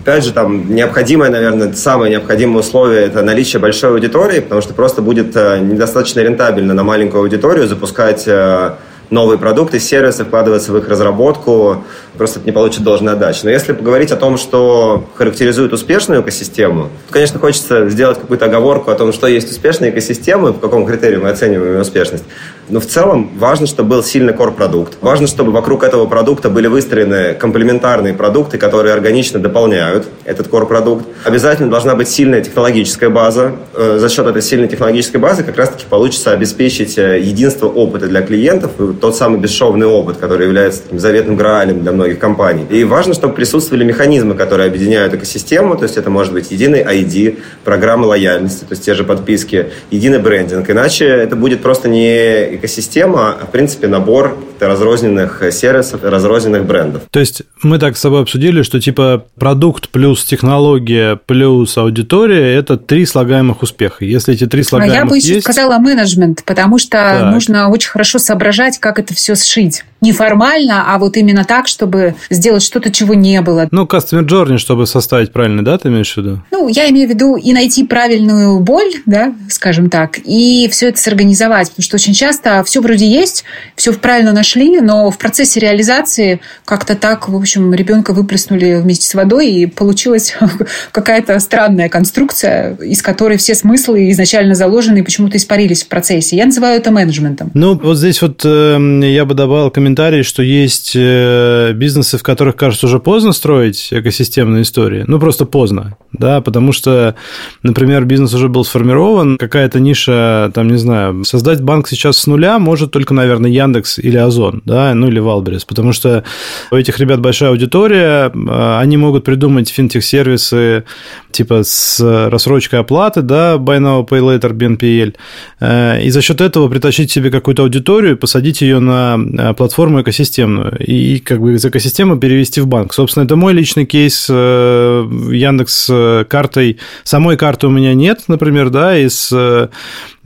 [0.00, 5.02] Опять же, там необходимое, наверное, самое необходимое условие– это наличие большой аудитории, потому что просто
[5.02, 8.76] будет э, недостаточно рентабельно на маленькую аудиторию запускать э,
[9.10, 11.84] новые продукты, сервисы, вкладываться в их разработку,
[12.16, 13.40] просто не получит должной отдачи.
[13.44, 18.90] Но если поговорить о том, что характеризует успешную экосистему, то, конечно, хочется сделать какую-то оговорку
[18.90, 22.24] о том, что есть успешная экосистема, по какому критерию мы оцениваем успешность.
[22.70, 24.98] Но в целом важно, чтобы был сильный core-продукт.
[25.00, 31.06] Важно, чтобы вокруг этого продукта были выстроены комплементарные продукты, которые органично дополняют этот core-продукт.
[31.24, 33.52] Обязательно должна быть сильная технологическая база.
[33.74, 38.22] Э, за счет этой сильной технологической базы как раз-таки получится обеспечить э, единство опыта для
[38.22, 42.66] клиентов тот самый бесшовный опыт, который является таким заветным граалем для многих компаний.
[42.70, 47.38] И важно, чтобы присутствовали механизмы, которые объединяют экосистему, то есть это может быть единый ID,
[47.64, 50.68] программа лояльности, то есть те же подписки, единый брендинг.
[50.68, 57.02] Иначе это будет просто не экосистема, а в принципе набор разрозненных сервисов и разрозненных брендов.
[57.10, 62.76] То есть мы так с тобой обсудили, что типа продукт плюс технология плюс аудитория– это
[62.76, 64.04] три слагаемых успеха.
[64.04, 65.44] Если эти три слагаемых А я бы еще есть...
[65.44, 67.32] сказала менеджмент, потому что так.
[67.32, 69.84] нужно очень хорошо соображать, как это все сшить.
[70.00, 73.68] Не формально, а вот именно так, чтобы сделать что-то, чего не было.
[73.72, 76.40] Ну, customer journey, чтобы составить правильно, да, ты имеешь в виду?
[76.52, 81.00] Ну, я имею в виду и найти правильную боль, да, скажем так, и все это
[81.00, 83.44] сорганизовать, потому что очень часто все вроде есть,
[83.76, 89.14] все правильно нашли, но в процессе реализации как-то так, в общем, ребенка выплеснули вместе с
[89.14, 90.36] водой, и получилась
[90.92, 96.36] какая-то странная конструкция, из которой все смыслы изначально заложены и почему-то испарились в процессе.
[96.36, 97.50] Я называю это менеджментом.
[97.54, 102.56] Ну, вот здесь вот э, я бы добавил комментарий, что есть э, бизнесы, в которых,
[102.56, 105.04] кажется, уже поздно строить экосистемные истории.
[105.06, 107.14] Ну, просто поздно, да, потому что,
[107.62, 112.37] например, бизнес уже был сформирован, какая-то ниша, там, не знаю, создать банк сейчас с нуля
[112.58, 116.24] может только, наверное, Яндекс или Озон, да, ну или Wildberries, потому что
[116.70, 120.84] у этих ребят большая аудитория, э, они могут придумать финтех-сервисы
[121.32, 125.16] типа с рассрочкой оплаты, да, Buy Now, Pay Later, BNPL,
[125.60, 130.76] э, и за счет этого притащить себе какую-то аудиторию, посадить ее на э, платформу экосистемную
[130.78, 132.94] и как бы из экосистемы перевести в банк.
[132.94, 135.90] Собственно, это мой личный кейс Яндекс
[136.28, 136.78] картой.
[137.04, 139.32] Самой карты у меня нет, например, да, из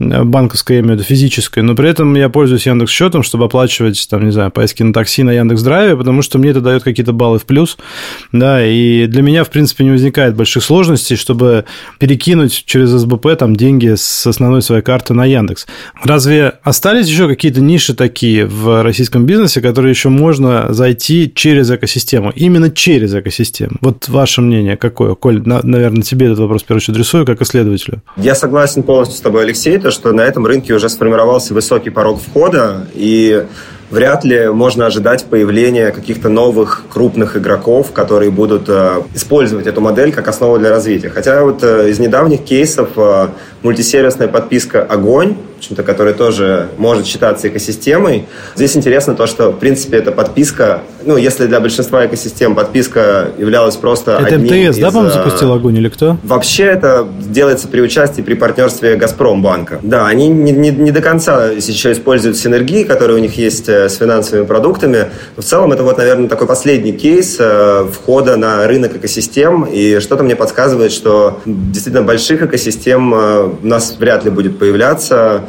[0.09, 4.07] банковской, я имею в виду физической, но при этом я пользуюсь Яндекс счетом, чтобы оплачивать,
[4.09, 7.13] там, не знаю, поездки на такси на Яндекс Драйве, потому что мне это дает какие-то
[7.13, 7.77] баллы в плюс,
[8.31, 11.65] да, и для меня, в принципе, не возникает больших сложностей, чтобы
[11.99, 15.65] перекинуть через СБП там деньги с основной своей карты на Яндекс.
[16.03, 22.31] Разве остались еще какие-то ниши такие в российском бизнесе, которые еще можно зайти через экосистему,
[22.35, 23.77] именно через экосистему?
[23.81, 25.15] Вот ваше мнение какое?
[25.15, 28.01] Коль, наверное, тебе этот вопрос, в первую очередь, адресую, как исследователю.
[28.17, 32.19] Я согласен полностью с тобой, Алексей, то, что на этом рынке уже сформировался высокий порог
[32.21, 33.45] входа, и
[33.89, 40.11] вряд ли можно ожидать появления каких-то новых крупных игроков, которые будут э, использовать эту модель
[40.11, 41.09] как основу для развития.
[41.09, 43.27] Хотя вот э, из недавних кейсов э,
[43.61, 48.25] мультисервисная подписка «Огонь», общем-то, которая тоже может считаться экосистемой.
[48.55, 53.77] Здесь интересно то, что, в принципе, эта подписка, ну, если для большинства экосистем подписка являлась
[53.77, 56.17] просто Это МТС, из, да, по-моему, запустил огонь или кто?
[56.23, 59.79] Вообще это делается при участии, при партнерстве «Газпромбанка».
[59.81, 63.95] Да, они не, не, не до конца еще используют синергии, которые у них есть с
[63.95, 65.05] финансовыми продуктами.
[65.37, 69.99] Но в целом это вот, наверное, такой последний кейс э, входа на рынок экосистем, и
[69.99, 75.43] что-то мне подсказывает, что действительно больших экосистем э, у нас вряд ли будет появляться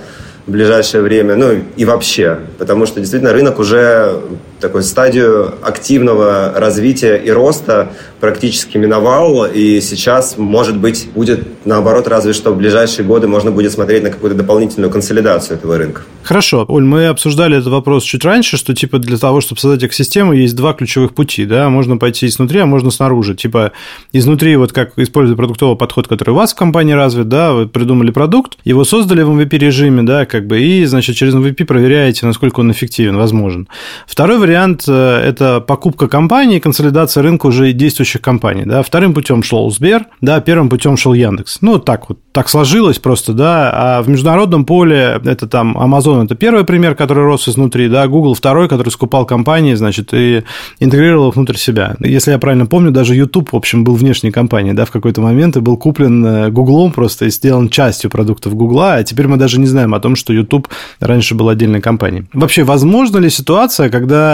[0.47, 4.21] в ближайшее время, ну и вообще, потому что действительно рынок уже
[4.65, 12.33] такую стадию активного развития и роста практически миновал, и сейчас, может быть, будет наоборот, разве
[12.33, 16.03] что в ближайшие годы можно будет смотреть на какую-то дополнительную консолидацию этого рынка.
[16.23, 16.65] Хорошо.
[16.69, 20.57] Оль, мы обсуждали этот вопрос чуть раньше, что типа для того, чтобы создать экосистему, есть
[20.57, 23.35] два ключевых пути, да, можно пойти изнутри, а можно снаружи.
[23.35, 23.73] Типа
[24.13, 28.11] изнутри, вот как используя продуктовый подход, который у вас в компании развит, да, вы придумали
[28.11, 32.61] продукт, его создали в MVP режиме, да, как бы, и, значит, через MVP проверяете, насколько
[32.61, 33.69] он эффективен, возможен.
[34.07, 38.65] Второй вариант э,– это покупка компании, консолидация рынка уже действующих компаний.
[38.65, 38.83] Да.
[38.83, 41.59] Вторым путем шел Сбер, да, первым путем шел Яндекс.
[41.61, 43.71] Ну, так вот, так сложилось просто, да.
[43.75, 48.35] А в международном поле это там Amazon– это первый пример, который рос изнутри, да, Google–
[48.35, 50.45] второй, который скупал компании, значит, и
[50.81, 51.97] интегрировал их внутрь себя.
[52.01, 55.57] Если я правильно помню, даже YouTube, в общем, был внешней компанией, да, в какой-то момент
[55.57, 59.61] и был куплен Гуглом э, просто и сделан частью продуктов Гугла, а теперь мы даже
[59.61, 60.69] не знаем о том, что YouTube
[61.01, 62.25] раньше был отдельной компанией.
[62.33, 64.34] Вообще, возможно ли ситуация, когда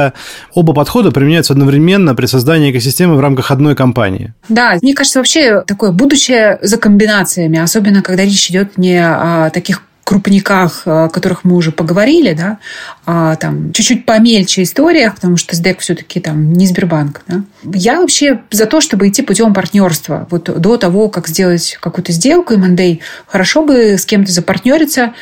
[0.55, 4.33] оба подхода применяются одновременно при создании экосистемы в рамках одной компании?
[4.49, 9.83] Да, мне кажется, вообще такое будущее за комбинациями, особенно когда речь идет не о таких
[10.11, 12.59] крупниках, о которых мы уже поговорили, да,
[13.07, 17.23] а там чуть-чуть помельче историях, потому что СДЭК все-таки там не Сбербанк.
[17.29, 17.43] Да.
[17.63, 20.27] Я вообще за то, чтобы идти путем партнерства.
[20.31, 25.13] Вот до того, как сделать какую-то сделку, M&A, хорошо бы с кем-то запартнериться,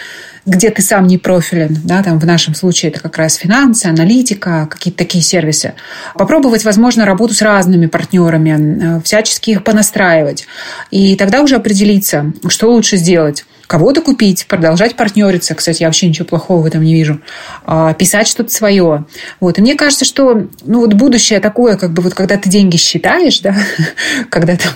[0.49, 4.67] где ты сам не профилен, да, там в нашем случае это как раз финансы, аналитика,
[4.71, 5.75] какие-то такие сервисы.
[6.15, 10.47] Попробовать, возможно, работу с разными партнерами, э, всячески их понастраивать.
[10.91, 15.55] И тогда уже определиться, что лучше сделать кого-то купить, продолжать партнериться.
[15.55, 17.21] Кстати, я вообще ничего плохого в этом не вижу.
[17.67, 19.05] А, писать что-то свое.
[19.41, 19.59] Вот.
[19.59, 23.41] И мне кажется, что ну, вот будущее такое, как бы вот когда ты деньги считаешь,
[23.41, 23.55] да,
[24.31, 24.73] когда там,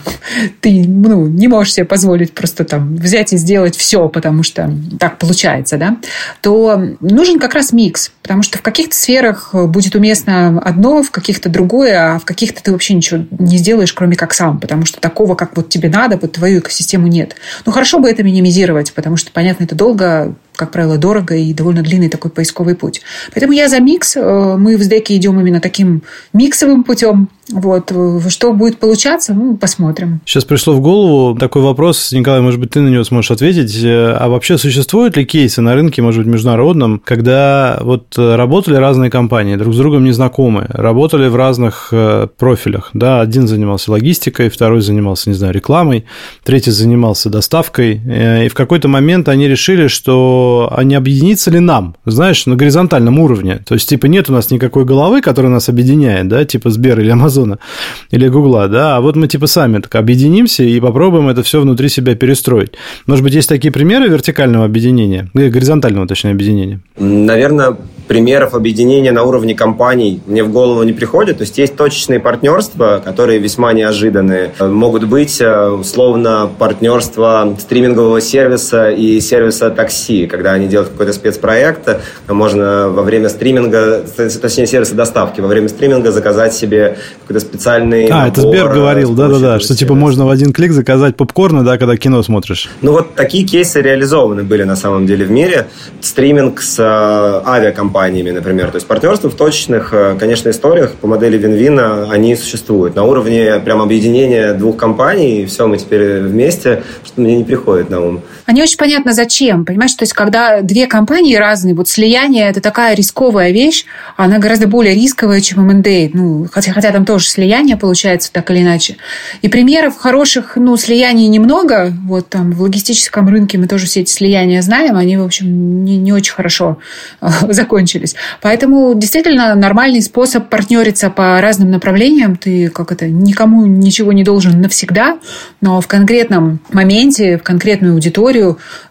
[0.61, 5.17] ты ну, не можешь себе позволить просто там взять и сделать все, потому что так
[5.17, 5.97] получается, да,
[6.43, 8.13] то нужен как раз микс.
[8.23, 12.71] Потому что в каких-то сферах будет уместно одно, в каких-то другое, а в каких-то ты
[12.71, 14.61] вообще ничего не сделаешь, кроме как сам.
[14.61, 17.35] Потому что такого, как вот тебе надо, вот твою экосистему нет.
[17.67, 21.83] Ну, хорошо бы это минимизировать потому что, понятно, это долго, как правило, дорого и довольно
[21.83, 23.03] длинный такой поисковый путь.
[23.35, 24.17] Поэтому я за микс.
[24.17, 27.29] Э, мы в СДЭКе идем именно таким миксовым путем.
[27.51, 27.93] Вот.
[28.29, 30.21] Что будет получаться, ну, посмотрим.
[30.25, 32.13] Сейчас пришло в голову такой вопрос.
[32.13, 33.83] Николай, может быть, ты на него сможешь ответить.
[33.83, 38.77] Э, а вообще существуют ли кейсы на рынке, может быть, международном, когда вот э, работали
[38.77, 44.49] разные компании, друг с другом незнакомые, работали в разных э, профилях, да, один занимался логистикой,
[44.49, 46.05] второй занимался, не знаю, рекламой,
[46.45, 48.01] третий занимался доставкой,
[48.45, 53.19] и в какой-то момент они решили, что а не объединиться ли нам, знаешь, на горизонтальном
[53.19, 57.01] уровне, то есть, типа, нет у нас никакой головы, которая нас объединяет, да, типа Сбер
[57.01, 57.59] или Амазона
[58.11, 61.89] или Гугла, да, а вот мы типа сами так объединимся и попробуем это все внутри
[61.89, 62.73] себя перестроить.
[63.07, 66.81] Может быть, есть такие примеры вертикального объединения, э, горизонтального, точнее, объединения?
[66.99, 67.77] Наверное,
[68.09, 71.39] примеров объединения на уровне компаний мне в голову не приходит.
[71.39, 74.53] То есть есть точечные партнерства, которые весьма неожиданные.
[74.61, 81.89] Могут быть, э, условно, партнерство стримингового сервиса и сервиса такси, когда они делают какой-то спецпроект,
[82.29, 88.29] можно во время стриминга, точнее, сервиса доставки, во время стриминга заказать себе какой-то специальный А,
[88.29, 92.23] это Сбер говорил, да-да-да, что типа можно в один клик заказать попкорн, да, когда кино
[92.23, 92.71] смотришь.
[92.81, 95.67] Ну вот такие кейсы реализованы были на самом деле в мире.
[96.01, 98.71] Стриминг с э, авиакомпанией компаниями, например.
[98.71, 102.97] То есть партнерство в точечных, э, конечно, историях по модели Винвина они существуют.
[102.97, 107.91] На уровне прям объединения двух компаний, и все, мы теперь вместе, что мне не приходит
[107.91, 108.23] на ум.
[108.47, 109.95] Они очень понятно зачем, понимаешь?
[109.95, 113.85] То есть, когда две компании разные, вот слияние– это такая рисковая вещь,
[114.17, 116.11] она гораздо более рисковая, чем M&A.
[116.13, 118.97] Ну, хотя, хотя там тоже слияние получается так или иначе.
[119.43, 121.93] И примеров хороших, ну, слияний немного.
[122.07, 125.97] Вот там в логистическом рынке мы тоже все эти слияния знаем, они, в общем, не,
[125.97, 126.79] не очень хорошо
[127.21, 128.15] э, закончились.
[128.41, 132.37] Поэтому действительно нормальный способ партнериться по разным направлениям.
[132.37, 135.19] Ты как это, никому ничего не должен навсегда,
[135.61, 138.32] но в конкретном моменте, в конкретную аудиторию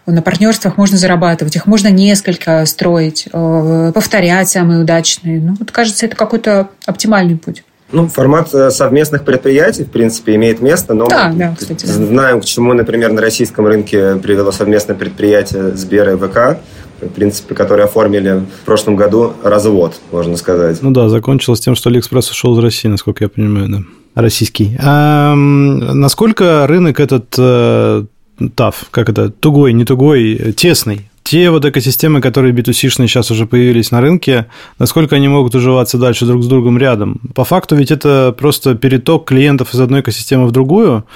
[0.06, 1.56] на партнерствах можно зарабатывать.
[1.56, 5.40] Их можно несколько строить, э, повторять самые удачные.
[5.40, 7.64] Ну, вот кажется, это какой-то оптимальный путь.
[7.92, 12.40] Ну, формат э, совместных предприятий, в принципе, имеет место, но да, мы да, кстати, знаем,
[12.40, 16.58] к чему, например, на российском рынке привело совместное предприятие Сбера и ВК,
[17.02, 20.80] в принципе, которые оформили в прошлом году развод, можно сказать.
[20.80, 23.78] Ну да, закончилось тем, что Алиэкспресс ушел из России, насколько я понимаю, да.
[24.14, 24.76] Российский.
[24.82, 28.04] А, насколько рынок этот э,
[28.54, 31.10] тав, как это, тугой, не тугой, тесный?
[31.32, 36.26] Те вот экосистемы, которые B2C-шные сейчас уже появились на рынке, насколько они могут уживаться дальше
[36.26, 37.22] друг с другом рядом?
[37.34, 41.06] По факту ведь это просто переток клиентов из одной экосистемы в другую,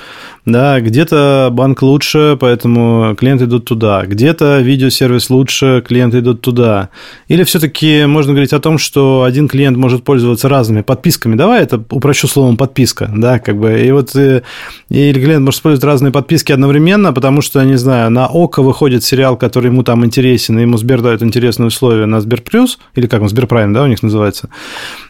[0.47, 6.89] да, где-то банк лучше, поэтому клиенты идут туда, где-то видеосервис лучше, клиенты идут туда.
[7.29, 11.35] Или все-таки можно говорить о том, что один клиент может пользоваться разными подписками.
[11.35, 13.85] Давай это упрощу словом подписка, да, как бы.
[13.85, 14.43] И вот э,
[14.89, 19.37] или клиент может использовать разные подписки одновременно, потому что, не знаю, на ОКО выходит сериал,
[19.37, 23.23] который ему там интересен, и ему Сбер дает интересные условия на Сбер Плюс, или как
[23.23, 24.49] он, Сберпрайм, да, у них называется,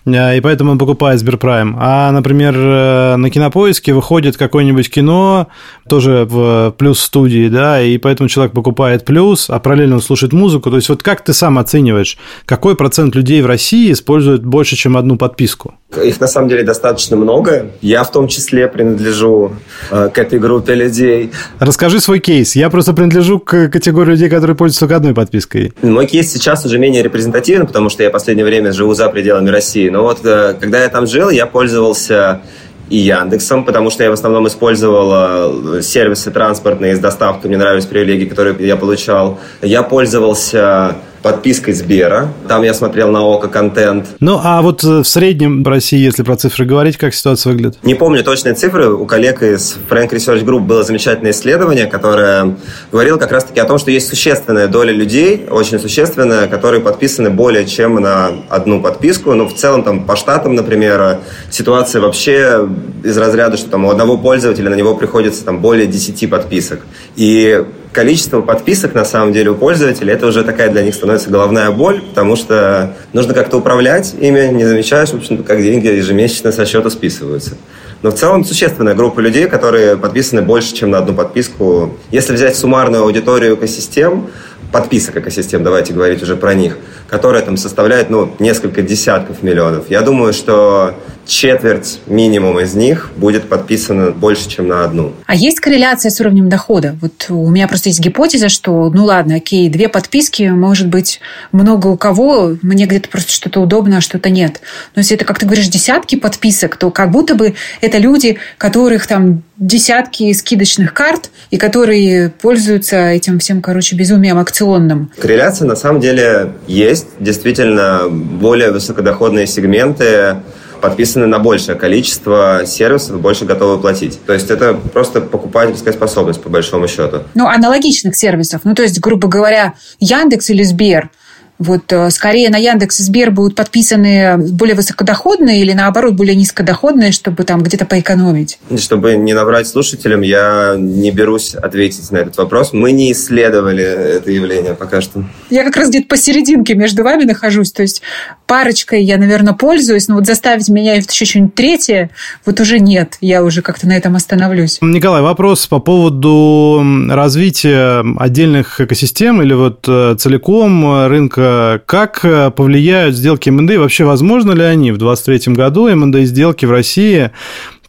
[0.07, 1.77] а, и поэтому он покупает Сберпрайм.
[1.79, 5.49] А, например, э, на Кинопоиске выходит какое-нибудь кино,
[5.89, 10.71] тоже в плюс студии, да, и поэтому человек покупает плюс, а параллельно он слушает музыку.
[10.71, 14.97] То есть вот как ты сам оцениваешь, какой процент людей в России использует больше, чем
[14.97, 15.75] одну подписку?
[16.03, 17.71] Их на самом деле достаточно много.
[17.81, 19.53] Я в том числе принадлежу
[19.91, 21.31] э, к этой группе людей.
[21.59, 22.57] Расскажи свой кейс.
[22.57, 25.73] Я просто принадлежу к категории людей, которые пользуются одной подпиской.
[25.83, 29.89] Мой кейс сейчас уже менее репрезентативен, потому что я последнее время живу за пределами России.
[29.89, 32.43] Но вот э, когда я там жил, я пользовался
[32.89, 37.87] и Яндексом, потому что я в основном использовал э, сервисы транспортные с доставкой, мне нравились
[37.87, 39.41] привилегии, которые я получал.
[39.61, 42.29] Я пользовался подпиской Сбера.
[42.47, 44.07] Там я смотрел на ОКО контент.
[44.21, 47.79] Ну, а вот э, в среднем в России, если про цифры говорить, как ситуация выглядит?
[47.83, 48.93] Не помню точные цифры.
[48.93, 52.57] У коллег из Frank Research Group было замечательное исследование, которое
[52.93, 57.67] говорило как раз-таки о том, что есть существенная доля людей, очень существенная, которые подписаны более
[57.67, 59.35] чем на одну подписку.
[59.35, 61.19] Ну, в целом, там, по штатам, например,
[61.51, 62.69] ситуация вообще
[63.03, 66.83] из разряда, что там у одного пользователя на него приходится там более 10 подписок.
[67.17, 67.65] И
[67.97, 72.03] количество подписок, на самом деле, у пользователей, это уже такая для них становится головная боль,
[72.03, 76.91] потому что нужно как-то управлять ими, не замечаешь, в общем как деньги ежемесячно со счета
[76.91, 77.57] списываются.
[78.03, 81.97] Но в целом существенная группа людей, которые подписаны больше, чем на одну подписку.
[82.11, 84.27] Если взять суммарную аудиторию экосистем,
[84.73, 86.77] подписок экосистем, давайте говорить уже про них,
[87.09, 89.90] которая там составляет ну, несколько десятков миллионов.
[89.90, 90.95] Я думаю, что
[91.27, 95.12] четверть минимум из них будет подписано больше, чем на одну.
[95.27, 96.97] А есть корреляция с уровнем дохода?
[97.01, 101.21] Вот у меня просто есть гипотеза, что, ну ладно, окей, две подписки, может быть,
[101.53, 104.61] много у кого, мне где-то просто что-то удобно, а что-то нет.
[104.95, 109.07] Но если это, как ты говоришь, десятки подписок, то как будто бы это люди, которых
[109.07, 115.11] там десятки скидочных карт и которые пользуются этим всем, короче, безумием акционным.
[115.19, 116.96] Корреляция на самом деле есть.
[117.21, 120.37] Действительно, более высокодоходные сегменты
[120.81, 124.19] подписаны на большее количество сервисов, больше готовы платить.
[124.27, 127.23] То есть это просто покупательская способность, по большому счету.
[127.35, 128.61] Ну, аналогичных сервисов.
[128.65, 131.11] Ну, то есть, грубо говоря, Яндекс или Сбер–
[131.59, 137.12] вот э, скорее на Яндекс и Сбер будут подписаны более высокодоходные или наоборот более низкодоходные,
[137.12, 138.59] чтобы там где-то поэкономить?
[138.77, 142.73] Чтобы не набрать слушателям, я не берусь ответить на этот вопрос.
[142.73, 145.25] Мы не исследовали это явление пока что.
[145.49, 147.73] Я как раз где-то посерединке между вами нахожусь.
[147.73, 148.03] То есть
[148.47, 152.11] парочкой я, наверное, пользуюсь, но вот заставить меня еще что-нибудь третье,
[152.45, 153.16] вот уже нет.
[153.21, 154.79] Я уже как-то на этом остановлюсь.
[154.83, 161.46] Николай, вопрос по поводу развития отдельных экосистем или вот э, целиком рынка
[161.87, 166.71] как э, повлияют сделки МНД, вообще возможно ли они в 2023 году МНД сделки в
[166.71, 167.31] России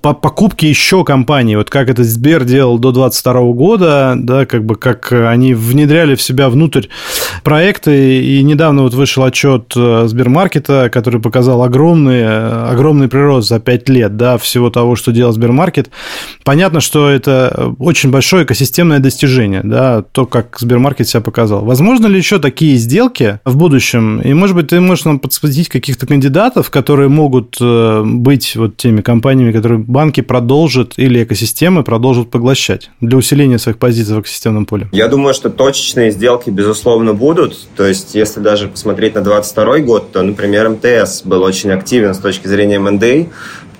[0.01, 4.75] по покупке еще компаний, вот как это Сбер делал до 2022 года, да, как бы
[4.75, 6.87] как они внедряли в себя внутрь
[7.43, 8.21] проекты.
[8.21, 13.89] И недавно вот вышел отчет э, Сбермаркета, который показал огромный, э, огромный прирост за 5
[13.89, 15.89] лет да, всего того, что делал Сбермаркет.
[16.43, 21.63] Понятно, что это очень большое экосистемное достижение, да, то, как Сбермаркет себя показал.
[21.63, 24.21] Возможно ли еще такие сделки в будущем?
[24.21, 29.01] И, может быть, ты можешь нам подсветить каких-то кандидатов, которые могут э, быть вот теми
[29.01, 34.89] компаниями, которые банки продолжат или экосистемы продолжат поглощать для усиления своих позиций в экосистемном поле?
[34.91, 37.26] Я думаю, что точечные сделки, безусловно, будут.
[37.75, 42.19] То есть, если даже посмотреть на 2022 год, то, например, МТС был очень активен с
[42.19, 43.29] точки зрения МНД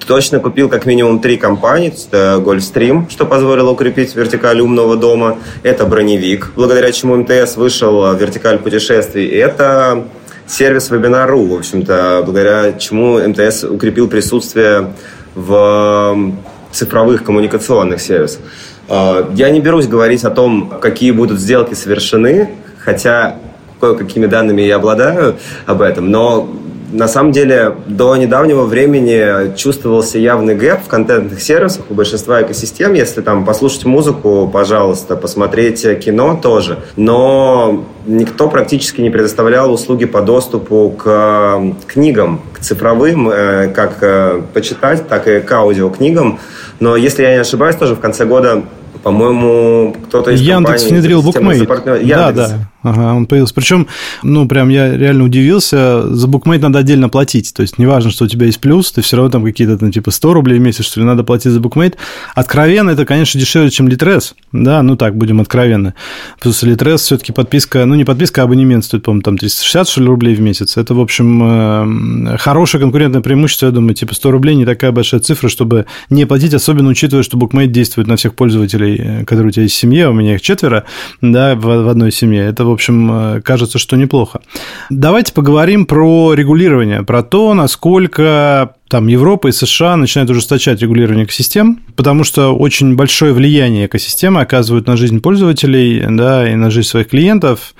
[0.07, 1.93] точно купил как минимум три компании.
[2.09, 5.37] Это Гольфстрим, что позволило укрепить вертикаль умного дома.
[5.63, 9.27] Это броневик, благодаря чему МТС вышел в вертикаль путешествий.
[9.27, 10.05] Это
[10.47, 14.93] сервис Webinar.ru, в общем-то, благодаря чему МТС укрепил присутствие
[15.35, 16.33] в
[16.71, 18.41] цифровых коммуникационных сервисах.
[18.89, 22.49] А, я не берусь говорить о том, какие будут сделки совершены,
[22.87, 23.35] хотя
[23.81, 25.35] кое-какими данными я обладаю
[25.65, 26.49] об этом, но
[26.89, 32.93] на самом деле до недавнего времени чувствовался явный гэп в контентных сервисах у большинства экосистем.
[32.93, 36.79] Если там послушать музыку, пожалуйста, посмотреть кино тоже.
[36.95, 44.41] Но никто практически не предоставлял услуги по доступу к книгам, к цифровым, э, как э,
[44.53, 46.39] почитать, так и к аудиокнигам.
[46.79, 48.63] Но если я не ошибаюсь, тоже в конце года
[49.07, 50.91] по-моему, кто-то из Яндекс компаний...
[50.91, 51.67] внедрил букмейт.
[52.07, 52.51] Да, да.
[52.83, 53.53] Ага, он появился.
[53.53, 53.87] Причем,
[54.23, 57.53] ну, прям я реально удивился, за букмейт надо отдельно платить.
[57.53, 60.11] То есть, неважно, что у тебя есть плюс, ты все равно там какие-то, там, типа,
[60.11, 61.97] 100 рублей в месяц, что ли, надо платить за букмейт.
[62.35, 64.35] Откровенно, это, конечно, дешевле, чем Литрес.
[64.51, 65.95] Да, ну так, будем откровенны.
[66.39, 70.07] Что Литрес все-таки подписка, ну, не подписка, а абонемент стоит, по-моему, там 360, что ли,
[70.07, 70.77] рублей в месяц.
[70.77, 75.19] Это, в общем, э, хорошее конкурентное преимущество, я думаю, типа 100 рублей не такая большая
[75.19, 79.51] цифра, чтобы не платить, особенно учитывая, что букмейт действует на всех пользователей, э, которые у
[79.51, 80.85] тебя есть в семье, у меня их четверо,
[81.21, 82.43] да, в одной семье.
[82.43, 84.41] Это, в общем, э, кажется, что неплохо.
[84.89, 91.81] Давайте поговорим про регулирование, про то, насколько там Европа и США начинают ужесточать регулирование экосистем,
[91.95, 97.09] потому что очень большое влияние экосистемы оказывают на жизнь пользователей да, и на жизнь своих
[97.09, 97.73] клиентов.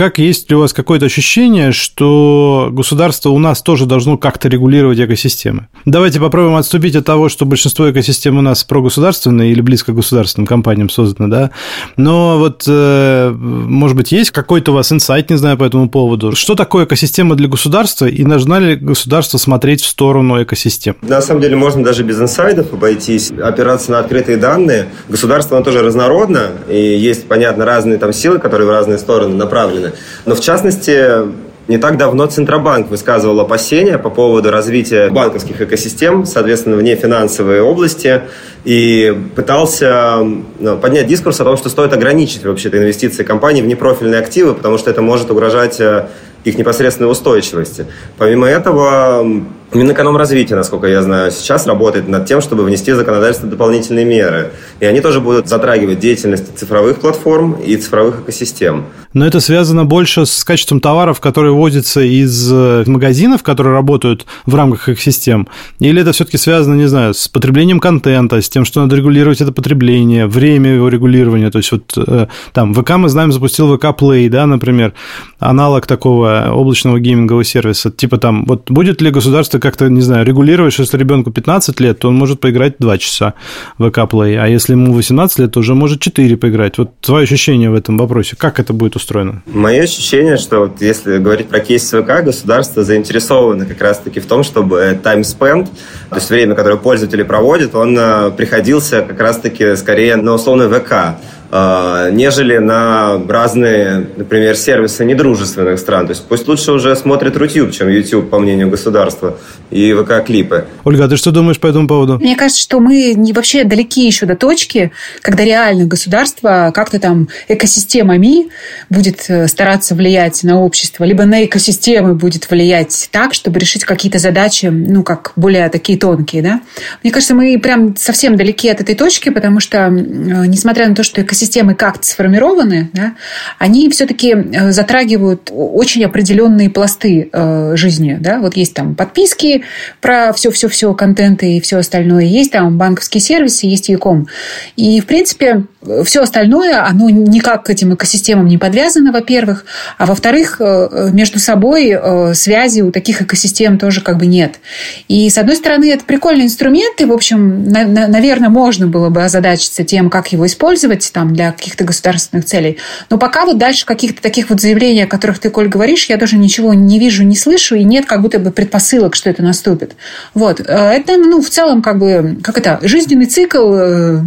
[0.00, 4.98] Как есть ли у вас какое-то ощущение, что государство у нас тоже должно как-то регулировать
[4.98, 5.68] экосистемы?
[5.84, 10.46] Давайте попробуем отступить от того, что большинство экосистем у нас прогосударственные или близко к государственным
[10.46, 11.50] компаниям созданы, да?
[11.98, 16.34] Но вот, э, может быть, есть какой-то у вас инсайт, не знаю, по этому поводу.
[16.34, 20.96] Что такое экосистема для государства и должна ли государство смотреть в сторону экосистем?
[21.02, 24.88] На самом деле можно даже без инсайдов обойтись, опираться на открытые данные.
[25.10, 29.89] Государство, оно тоже разнородно, и есть, понятно, разные там силы, которые в разные стороны направлены.
[30.26, 31.28] Но в частности,
[31.68, 38.22] не так давно Центробанк высказывал опасения по поводу развития банковских экосистем, соответственно, вне финансовой области,
[38.64, 40.16] и пытался
[40.58, 44.78] ну, поднять дискурс о том, что стоит ограничить вообще-то инвестиции компаний в непрофильные активы, потому
[44.78, 46.06] что это может угрожать э,
[46.44, 47.86] их непосредственной устойчивости.
[48.18, 49.24] Помимо этого,
[49.72, 54.50] Минэкономразвитие, насколько я знаю, сейчас работает над тем, чтобы внести в законодательство дополнительные меры.
[54.80, 58.86] И они тоже будут затрагивать деятельность цифровых платформ и цифровых экосистем.
[59.12, 64.54] Но это связано больше с качеством товаров, которые вводятся из э, магазинов, которые работают в
[64.54, 65.48] рамках их систем?
[65.80, 69.52] Или это все-таки связано, не знаю, с потреблением контента, с тем, что надо регулировать это
[69.52, 71.50] потребление, время его регулирования?
[71.50, 74.94] То есть вот э, там ВК, мы знаем, запустил ВК Play, да, например,
[75.38, 77.90] аналог такого облачного геймингового сервиса.
[77.90, 81.98] Типа там, вот будет ли государство как-то, не знаю, регулировать, что если ребенку 15 лет,
[81.98, 83.34] то он может поиграть 2 часа
[83.78, 86.78] в ВК Play, а если ему 18 лет, то уже может 4 поиграть.
[86.78, 89.42] Вот твое ощущение в этом вопросе, как это будет устроено?
[89.46, 94.42] Мое ощущение, что вот если говорить про кейс ВК, государство заинтересовано как раз-таки в том,
[94.42, 95.68] чтобы time spent,
[96.08, 101.18] то есть время, которое пользователи проводят, он э, приходился как раз-таки скорее на условный ВК.
[101.52, 106.06] А, нежели на разные, например, сервисы недружественных стран.
[106.06, 109.36] То есть пусть лучше уже смотрит Рутюб, чем YouTube, по мнению государства,
[109.70, 110.66] и ВК-клипы.
[110.84, 112.18] Ольга, а ты что думаешь по этому поводу?
[112.18, 114.92] Мне кажется, что мы не вообще далеки еще до точки,
[115.22, 118.48] когда реально государство как-то там экосистемами
[118.88, 124.18] будет э, стараться влиять на общество, либо на экосистемы будет влиять так, чтобы решить какие-то
[124.18, 126.60] задачи, ну, как более такие тонкие, да.
[127.02, 131.02] Мне кажется, мы прям совсем далеки от этой точки, потому что, э, несмотря на то,
[131.02, 133.14] что экосистема системы как-то сформированы, да,
[133.58, 138.16] они все-таки э, затрагивают очень определенные пласты э, жизни.
[138.20, 138.38] Да?
[138.38, 139.64] Вот есть там подписки
[140.00, 142.24] про все-все-все, контенты и все остальное.
[142.24, 144.28] Есть там банковские сервисы, есть Яком.
[144.76, 145.64] И, в принципе,
[146.04, 149.64] все остальное, оно никак к этим экосистемам не подвязано, во-первых.
[149.98, 151.98] А во-вторых, э, между собой
[152.34, 154.60] связи у таких экосистем тоже как бы нет.
[155.08, 159.84] И, с одной стороны, это прикольный инструмент, и, в общем, наверное, можно было бы озадачиться
[159.84, 162.78] тем, как его использовать, там, для каких-то государственных целей.
[163.08, 166.36] Но пока вот дальше каких-то таких вот заявлений, о которых ты, Коль, говоришь, я даже
[166.36, 169.96] ничего не вижу, не слышу, и нет как будто бы предпосылок, что это наступит.
[170.34, 170.60] Вот.
[170.60, 174.20] Э, это, ну, в целом, как бы, как это, жизненный цикл э,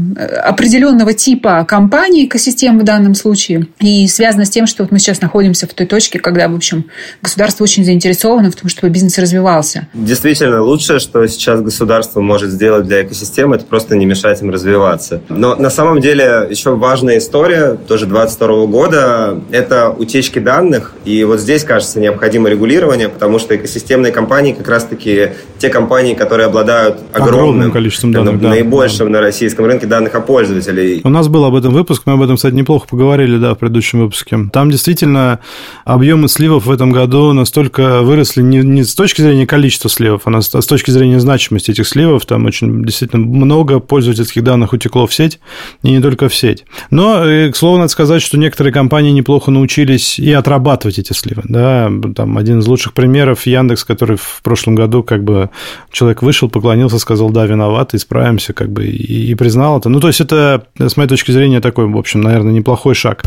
[0.43, 5.21] определенного типа компании, экосистем в данном случае, и связано с тем, что вот мы сейчас
[5.21, 6.85] находимся в той точке, когда, в общем,
[7.21, 9.87] государство очень заинтересовано в том, чтобы бизнес развивался.
[9.93, 15.21] Действительно, лучшее, что сейчас государство может сделать для экосистемы, это просто не мешать им развиваться.
[15.29, 20.93] Но на самом деле еще важная история, тоже 22 года, это утечки данных.
[21.05, 26.45] И вот здесь, кажется, необходимо регулирование, потому что экосистемные компании как раз-таки те компании, которые
[26.45, 29.13] обладают огромным, огромным количеством данных, да, наибольшим да.
[29.13, 31.01] на российском рынке данных о пользователей.
[31.03, 34.01] У нас был об этом выпуск, мы об этом, кстати, неплохо поговорили, да, в предыдущем
[34.01, 34.37] выпуске.
[34.53, 35.39] Там действительно
[35.85, 40.41] объемы сливов в этом году настолько выросли не, не с точки зрения количества сливов, а
[40.41, 42.27] с точки зрения значимости этих сливов.
[42.27, 45.39] Там очень действительно много пользовательских данных утекло в сеть,
[45.81, 46.65] и не только в сеть.
[46.89, 51.43] Но, э, к слову, надо сказать, что некоторые компании неплохо научились и отрабатывать эти сливы.
[51.45, 55.49] Да, там один из лучших примеров Яндекс, который в прошлом году как бы
[55.91, 59.89] человек вышел, поклонился, сказал, да, виноват, исправимся, как бы, и, и признал это.
[59.89, 63.23] Ну, то есть это, с моей точки зрения, такой, в общем, наверное, неплохой шаг.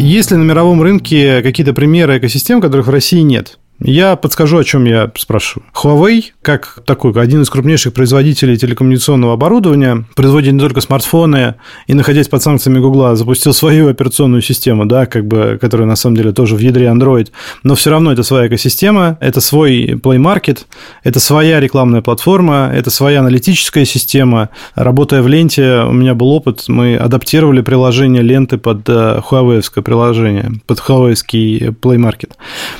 [0.00, 3.59] Есть ли на мировом рынке какие-то примеры экосистем, которых в России нет?
[3.82, 5.62] Я подскажу, о чем я спрошу.
[5.74, 11.54] Huawei, как такой один из крупнейших производителей телекоммуникационного оборудования, производит не только смартфоны
[11.86, 16.16] и, находясь под санкциями Гугла, запустил свою операционную систему, да, как бы, которая на самом
[16.16, 17.28] деле тоже в ядре Android,
[17.62, 20.66] но все равно это своя экосистема, это свой Play Market,
[21.02, 24.50] это своя рекламная платформа, это своя аналитическая система.
[24.74, 30.52] Работая в ленте, у меня был опыт, мы адаптировали приложение ленты под э, Huawei приложение,
[30.66, 32.32] под Huawei Play Market.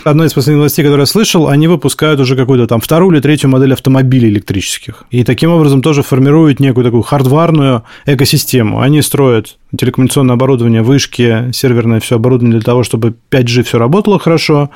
[0.05, 3.49] Одна из последних новостей, которые я слышал, они выпускают уже какую-то там вторую или третью
[3.49, 5.05] модель автомобилей электрических.
[5.11, 8.81] И таким образом тоже формируют некую такую хардварную экосистему.
[8.81, 14.71] Они строят телекоммуникационное оборудование, вышки, серверное все оборудование для того, чтобы 5G все работало хорошо,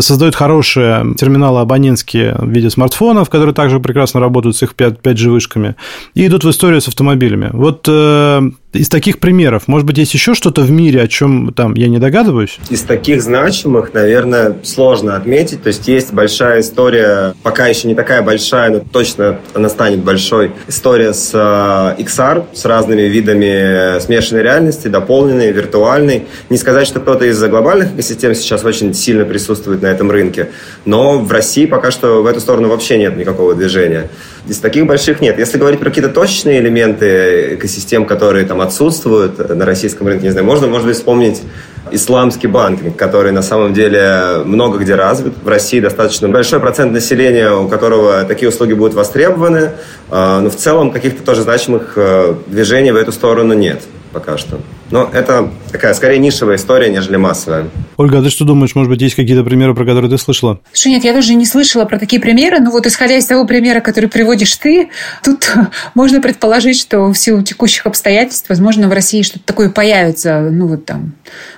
[0.00, 5.76] создают хорошие терминалы абонентские в виде смартфонов, которые также прекрасно работают с их 5G вышками,
[6.14, 7.50] и идут в историю с автомобилями.
[7.52, 8.40] Вот э,
[8.72, 11.98] из таких примеров, может быть, есть еще что-то в мире, о чем там я не
[11.98, 12.58] догадываюсь?
[12.68, 15.62] Из таких значимых, наверное, сложно отметить.
[15.62, 20.52] То есть есть большая история, пока еще не такая большая, но точно она станет большой.
[20.66, 26.26] История с э, XR, с разными видами смешанной реальности, дополненной, виртуальной.
[26.50, 30.50] Не сказать, что кто-то из глобальных экосистем сейчас очень сильно присутствует на этом рынке,
[30.84, 34.08] но в России пока что в эту сторону вообще нет никакого движения.
[34.48, 35.38] Из таких больших нет.
[35.38, 40.46] Если говорить про какие-то точечные элементы экосистем, которые там отсутствуют на российском рынке, не знаю,
[40.46, 41.42] можно, может быть, вспомнить
[41.90, 45.34] исламский банкинг, который на самом деле много где развит.
[45.42, 49.72] В России достаточно большой процент населения, у которого такие услуги будут востребованы,
[50.10, 53.82] а, но в целом каких-то тоже значимых э, движений в эту сторону нет
[54.12, 54.58] пока что.
[54.90, 57.68] Но это такая, скорее, нишевая история, нежели массовая.
[57.96, 60.60] Ольга, а ты что думаешь, может быть, есть какие-то примеры, про которые ты слышала?
[60.72, 63.80] Слушай, нет, я тоже не слышала про такие примеры, но вот исходя из того примера,
[63.80, 64.88] который приводишь ты,
[65.22, 65.52] тут
[65.94, 70.48] можно предположить, что в силу текущих обстоятельств, возможно, в России что-то такое появится.
[70.50, 71.12] Ну, вот там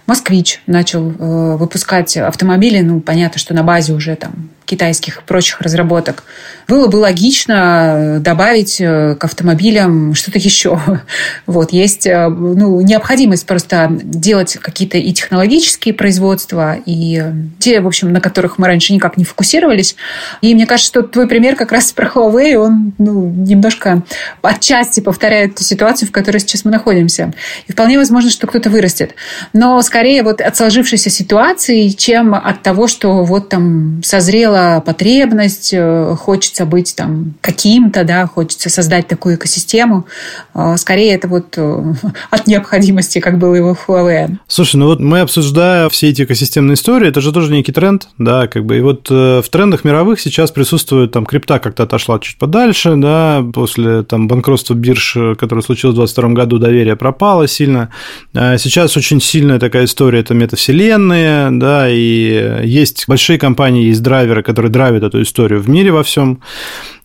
[0.07, 5.61] «Москвич» начал э, выпускать автомобили, ну, понятно, что на базе уже там китайских и прочих
[5.61, 6.23] разработок.
[6.69, 10.81] Было бы логично добавить э, к автомобилям что-то еще.
[11.47, 12.81] Вот, есть э, ну,
[13.21, 17.23] необходимость просто делать какие-то и технологические производства, и
[17.59, 19.97] те, в общем, на которых мы раньше никак не фокусировались.
[20.41, 24.03] И мне кажется, что твой пример как раз про Huawei, он ну, немножко
[24.43, 27.33] отчасти повторяет ту ситуацию, в которой сейчас мы находимся.
[27.67, 29.15] И вполне возможно, что кто-то вырастет.
[29.53, 36.17] Но скорее вот от сложившейся ситуации, чем от того, что вот там созрела потребность, э,
[36.19, 40.07] хочется быть там каким-то, да, хочется создать такую экосистему.
[40.55, 41.95] Э, скорее это вот э,
[42.31, 44.37] от необходимости, как было его Huawei.
[44.47, 48.47] Слушай, ну вот мы обсуждая все эти экосистемные истории, это же тоже некий тренд, да,
[48.47, 52.95] как бы, и вот в трендах мировых сейчас присутствует там крипта как-то отошла чуть подальше,
[52.97, 57.91] да, после там банкротства бирж, которое случилось в 2022 году, доверие пропало сильно.
[58.35, 64.43] А сейчас очень сильная такая история, это метавселенные, да, и есть большие компании, есть драйверы,
[64.43, 66.41] которые драйвят эту историю в мире во всем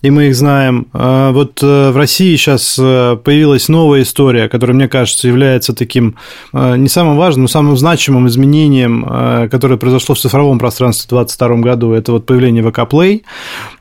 [0.06, 0.88] и мы их знаем.
[0.94, 5.95] А вот э, в России сейчас э, появилась новая история, которая, мне кажется, является таким
[6.02, 9.06] э, не самым важным, но самым значимым изменением,
[9.50, 11.92] которое произошло в цифровом пространстве в 2022 году.
[11.94, 13.22] Это вот появление VK Play.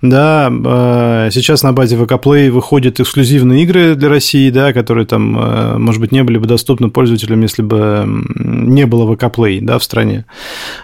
[0.02, 6.00] Да, сейчас на базе VK Play выходят эксклюзивные игры для России, да, которые там, может
[6.00, 8.04] быть, не были бы доступны пользователям, если бы
[8.34, 10.24] не было VK Play да, в стране.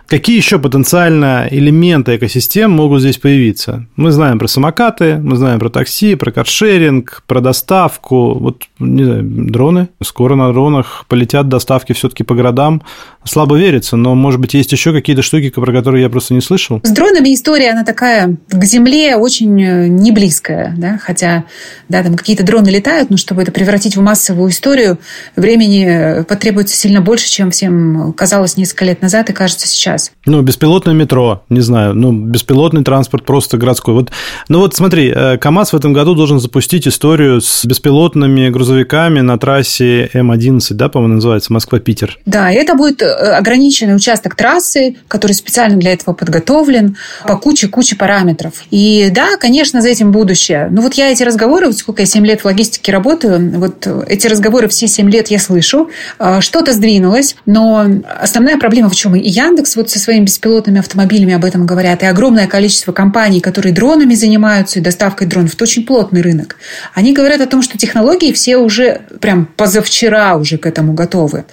[0.07, 3.87] Какие еще потенциально элементы экосистем могут здесь появиться?
[3.97, 8.35] Мы знаем про самокаты, Мы знаем про такси, про каршеринг, про доставку.
[8.39, 9.89] Вот, не знаю, дроны.
[10.03, 12.83] Скоро на дронах полетят доставки все-таки по городам.
[13.25, 16.81] Слабо верится, но, может быть, есть еще какие-то штуки, про которые я просто не слышал.
[16.83, 21.45] С дронами история, она такая к земле очень э, не близкая, да, хотя,
[21.89, 24.99] да, там какие-то дроны летают, но чтобы это превратить в массовую историю,
[25.37, 30.13] времени э, потребуется сильно больше, чем всем казалось несколько лет назад и кажется сейчас.
[30.25, 33.95] Ну, беспилотное метро, не знаю, ну, беспилотный транспорт просто городской.
[33.95, 34.11] Вот,
[34.49, 39.39] ну вот смотри, э, КАМАЗ в этом году должен запустить историю с беспилотными грузовиками на
[39.39, 42.19] трассе М11, да, по-моему, называется, Москва-Питер.
[42.27, 48.65] Да, это будет ограниченный участок трассы, который специально для этого подготовлен по куче-куче параметров.
[48.71, 50.69] И да, конечно, за этим будущее.
[50.71, 54.27] Ну вот я эти разговоры, вот сколько я 7 лет в логистике работаю, вот эти
[54.27, 55.91] разговоры все 7 лет я слышу.
[56.19, 57.87] А, что-то сдвинулось, но
[58.21, 59.15] основная проблема в чем?
[59.17, 63.73] И Яндекс вот со своими беспилотными автомобилями об этом говорят, и огромное количество компаний, которые
[63.73, 65.55] дронами занимаются, и доставкой дронов.
[65.55, 66.57] Это очень плотный рынок.
[66.95, 71.45] Они говорят о том, что технологии все уже прям позавчера уже к этому готовы.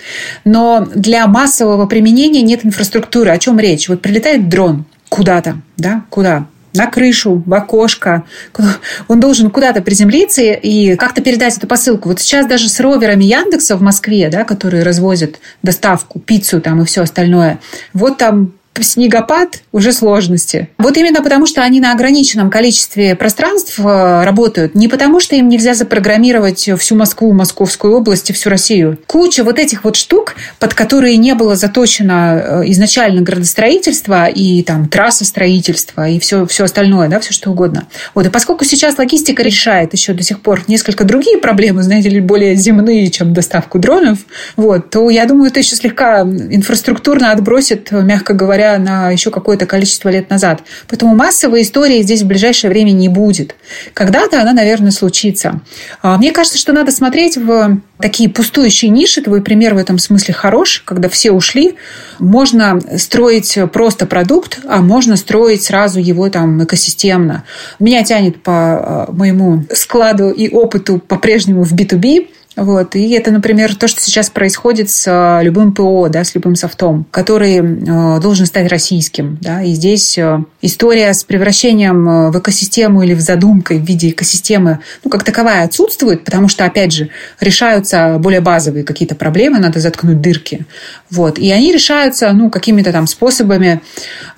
[0.45, 3.31] Но для массового применения нет инфраструктуры.
[3.31, 3.89] О чем речь?
[3.89, 6.47] Вот прилетает дрон куда-то, да, куда?
[6.73, 8.23] на крышу, в окошко.
[9.07, 12.09] Он должен куда-то приземлиться и как-то передать эту посылку.
[12.09, 16.85] Вот сейчас даже с роверами Яндекса в Москве, да, которые развозят доставку, пиццу там и
[16.85, 17.59] все остальное,
[17.93, 18.53] вот там
[18.83, 20.69] снегопад уже сложности.
[20.77, 25.49] Вот именно потому, что они на ограниченном количестве пространств э, работают, не потому, что им
[25.49, 28.97] нельзя запрограммировать всю Москву, Московскую область и всю Россию.
[29.07, 34.89] Куча вот этих вот штук, под которые не было заточено э, изначально градостроительство и там
[34.89, 37.87] трасса строительства и все, все остальное, да, все что угодно.
[38.13, 42.19] Вот, и поскольку сейчас логистика решает еще до сих пор несколько другие проблемы, знаете ли,
[42.19, 44.19] более земные, чем доставку дронов,
[44.55, 50.09] вот, то я думаю, это еще слегка инфраструктурно отбросит, мягко говоря, на еще какое-то количество
[50.09, 50.61] лет назад.
[50.89, 53.55] Поэтому массовой истории здесь в ближайшее время не будет.
[53.93, 55.61] Когда-то она, наверное, случится.
[56.01, 59.21] А, мне кажется, что надо смотреть в такие пустующие ниши.
[59.21, 61.75] Твой пример в этом смысле хорош, когда все ушли.
[62.19, 67.43] Можно строить просто продукт, а можно строить сразу его там экосистемно.
[67.79, 72.27] Меня тянет по а, моему складу и опыту по-прежнему в B2B.
[72.57, 72.95] Вот.
[72.95, 77.05] И это, например, то, что сейчас происходит с э, любым ПО, да, с любым софтом,
[77.11, 79.37] который э, должен стать российским.
[79.41, 79.61] Да.
[79.61, 85.11] И здесь э, история с превращением в экосистему или в задумкой в виде экосистемы, ну,
[85.11, 90.65] как таковая отсутствует, потому что, опять же, решаются более базовые какие-то проблемы, надо заткнуть дырки.
[91.11, 91.37] Вот.
[91.37, 93.81] И они решаются, ну, какими-то там способами,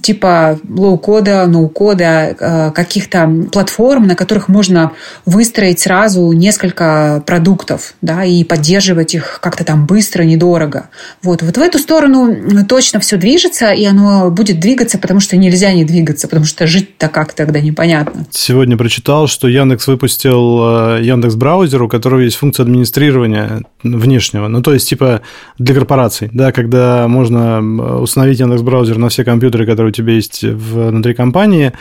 [0.01, 4.91] типа low-code а, no-code а, каких-то платформ, на которых можно
[5.25, 10.89] выстроить сразу несколько продуктов, да, и поддерживать их как-то там быстро, недорого.
[11.21, 12.35] Вот, вот в эту сторону
[12.67, 17.07] точно все движется, и оно будет двигаться, потому что нельзя не двигаться, потому что жить-то
[17.07, 18.25] как тогда непонятно.
[18.31, 24.63] Сегодня прочитал, что Яндекс выпустил э, Яндекс браузер, у которого есть функция администрирования внешнего, ну
[24.63, 25.21] то есть типа
[25.59, 30.43] для корпораций, да, когда можно установить Яндекс браузер на все компьютеры, которые у тебя есть
[30.43, 31.73] внутри компании,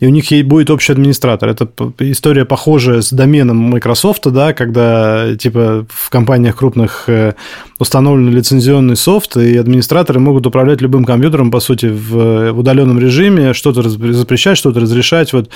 [0.00, 1.50] и у них будет общий администратор.
[1.50, 1.68] Это
[1.98, 7.34] история похожая с доменом Microsoft, да, когда типа в компаниях крупных э,
[7.78, 13.52] установлен лицензионный софт, и администраторы могут управлять любым компьютером, по сути, в, в удаленном режиме,
[13.54, 15.32] что-то запрещать, что-то разрешать.
[15.32, 15.50] Вот.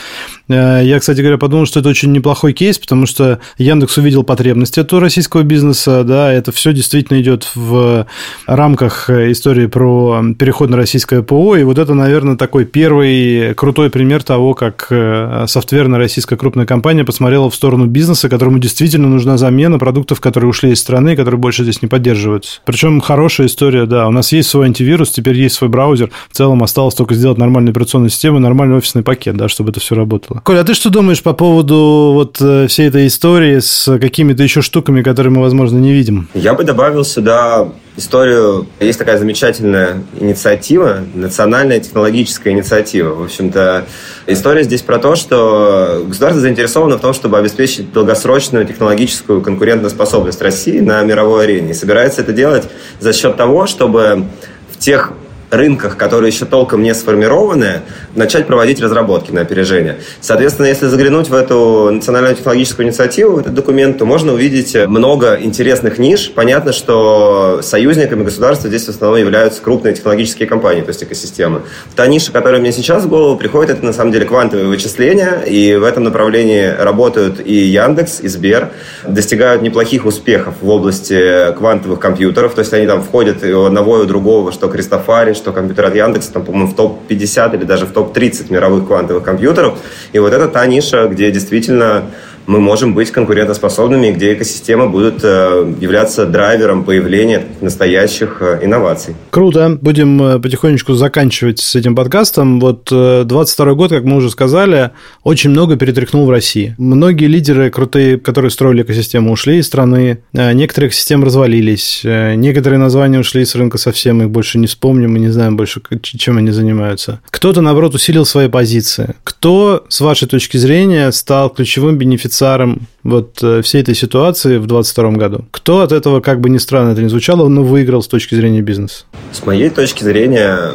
[0.49, 4.81] Э, я, кстати говоря, подумал, что это очень неплохой кейс, потому что Яндекс увидел потребности
[4.81, 8.07] этого российского бизнеса, да, это все действительно идет в
[8.47, 14.23] рамках истории про переход на российское ПО, и вот это, наверное, такой первый крутой пример
[14.23, 19.79] того, как э, софтверная российская крупная компания посмотрела в сторону бизнеса, которому действительно нужна замена
[19.79, 22.61] продуктов продуктов, которые ушли из страны, которые больше здесь не поддерживаются.
[22.65, 24.09] Причем хорошая история, да.
[24.09, 26.11] У нас есть свой антивирус, теперь есть свой браузер.
[26.31, 29.95] В целом осталось только сделать нормальную операционную систему, нормальный офисный пакет, да, чтобы это все
[29.95, 30.41] работало.
[30.45, 34.63] Коля, а ты что думаешь по поводу вот э, всей этой истории с какими-то еще
[34.63, 36.29] штуками, которые мы, возможно, не видим?
[36.35, 37.69] Я бы добавил сюда
[37.99, 38.67] историю.
[38.81, 43.15] Есть такая замечательная инициатива, национальная технологическая инициатива.
[43.15, 43.87] В общем-то,
[44.27, 50.79] история здесь про то, что государство заинтересовано в том, чтобы обеспечить долгосрочную технологическую конкурентоспособность России
[50.79, 51.73] на мировой арене.
[51.73, 52.65] И собирается это делать
[53.01, 54.27] за счет того, чтобы
[54.71, 55.13] в тех
[55.51, 57.83] рынках, которые еще толком не сформированы,
[58.15, 59.99] начать проводить разработки на опережение.
[60.21, 65.39] Соответственно, если заглянуть в эту национальную технологическую инициативу, в этот документ, то можно увидеть много
[65.41, 66.33] интересных ниш.
[66.35, 71.63] Понятно, что союзниками государства здесь в основном являются крупные технологические компании, то есть экосистемы.
[71.97, 75.77] Та ниша, которая мне сейчас в голову приходит, это на самом деле квантовые вычисления, и
[75.77, 78.71] в этом направлении работают и Яндекс, и Сбер,
[79.07, 83.99] достигают неплохих успехов в области квантовых компьютеров, то есть они там входят и у одного,
[83.99, 87.87] и у другого, что Кристофари, что компьютер от Яндекса, там, по-моему, в топ-50 или даже
[87.87, 89.79] в топ-30 мировых квантовых компьютеров.
[90.13, 92.11] И вот это та ниша, где действительно
[92.49, 99.15] мы можем быть конкурентоспособными, где экосистемы будут э, являться драйвером появления настоящих э, инноваций.
[99.29, 99.79] Круто.
[99.83, 102.59] Будем э, потихонечку заканчивать с этим подкастом.
[102.59, 104.93] Вот 22 год, как мы уже сказали,
[105.25, 106.75] очень много перетряхнул в России.
[106.79, 110.23] Многие лидеры крутые, которые строили экосистему, ушли из страны.
[110.33, 112.01] Некоторые экосистемы развалились.
[112.03, 114.23] Некоторые названия ушли с рынка совсем.
[114.23, 115.13] Их больше не вспомним.
[115.13, 117.21] Мы не знаем больше, чем они занимаются.
[117.29, 119.17] Кто-то, наоборот, усилил свои позиции.
[119.23, 124.67] Кто, с вашей точки зрения, стал ключевым бенефициаром бенефициаром вот э, всей этой ситуации в
[124.67, 125.45] 2022 году?
[125.51, 128.61] Кто от этого, как бы ни странно это ни звучало, но выиграл с точки зрения
[128.61, 129.05] бизнеса?
[129.33, 130.73] С моей точки зрения,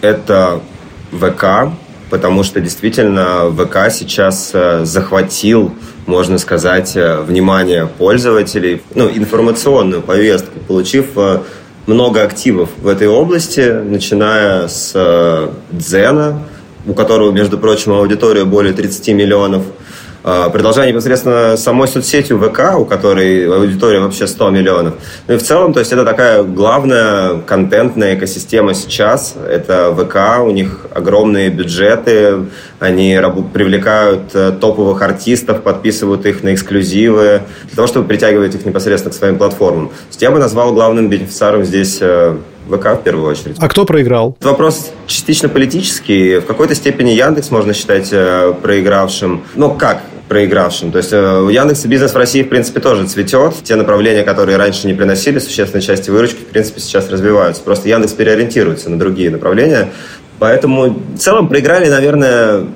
[0.00, 0.60] это
[1.12, 1.72] ВК,
[2.10, 5.72] потому что действительно ВК сейчас э, захватил,
[6.06, 11.06] можно сказать, э, внимание пользователей, ну, информационную повестку, получив
[11.86, 16.42] много активов в этой области, начиная с Дзена,
[16.86, 19.62] у которого, между прочим, аудитория более 30 миллионов–
[20.24, 24.94] продолжая непосредственно самой соцсетью ВК, у которой аудитория вообще 100 миллионов.
[25.28, 29.34] Ну и в целом, то есть это такая главная контентная экосистема сейчас.
[29.46, 32.46] Это ВК, у них огромные бюджеты,
[32.80, 33.20] они
[33.52, 39.16] привлекают э, топовых артистов, подписывают их на эксклюзивы, для того, чтобы притягивать их непосредственно к
[39.16, 39.88] своим платформам.
[39.88, 42.36] То есть я бы назвал главным бенефициаром здесь э,
[42.68, 43.56] ВК в первую очередь.
[43.58, 44.36] А кто проиграл?
[44.40, 46.38] Вопрос частично политический.
[46.38, 49.44] В какой-то степени Яндекс можно считать э, проигравшим.
[49.54, 50.02] Но как?
[50.28, 50.90] проигравшим.
[50.90, 53.54] То есть э, у Яндекса бизнес в России, в принципе, тоже цветет.
[53.62, 57.62] Те направления, которые раньше не приносили существенной части выручки, в принципе, сейчас развиваются.
[57.62, 59.90] Просто Яндекс переориентируется на другие направления.
[60.38, 62.66] Поэтому в целом проиграли, наверное,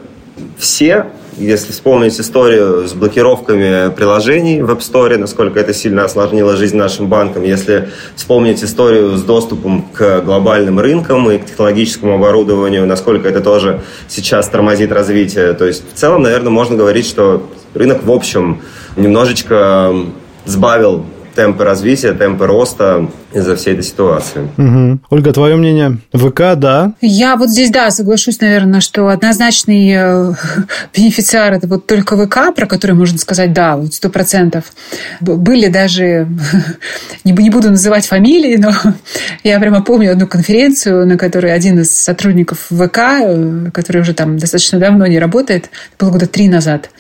[0.58, 1.06] все,
[1.38, 7.08] если вспомнить историю с блокировками приложений в App Store, насколько это сильно осложнило жизнь нашим
[7.08, 13.40] банкам, если вспомнить историю с доступом к глобальным рынкам и к технологическому оборудованию, насколько это
[13.40, 15.52] тоже сейчас тормозит развитие.
[15.54, 18.60] То есть в целом, наверное, можно говорить, что рынок в общем
[18.96, 19.94] немножечко
[20.44, 24.48] сбавил темпы развития, темпы роста из-за всей этой ситуации.
[24.56, 25.00] Угу.
[25.10, 25.98] Ольга, твое мнение?
[26.12, 26.94] ВК, да?
[27.00, 30.32] Я вот здесь, да, соглашусь, наверное, что однозначный э,
[30.96, 34.64] бенефициар это вот только ВК, про который можно сказать, да, вот сто процентов.
[35.20, 36.28] Были даже,
[37.24, 38.72] не, не буду называть фамилии, но
[39.44, 44.38] я прямо помню одну конференцию, на которой один из сотрудников ВК, э, который уже там
[44.38, 45.66] достаточно давно не работает,
[45.96, 46.90] это было года три назад,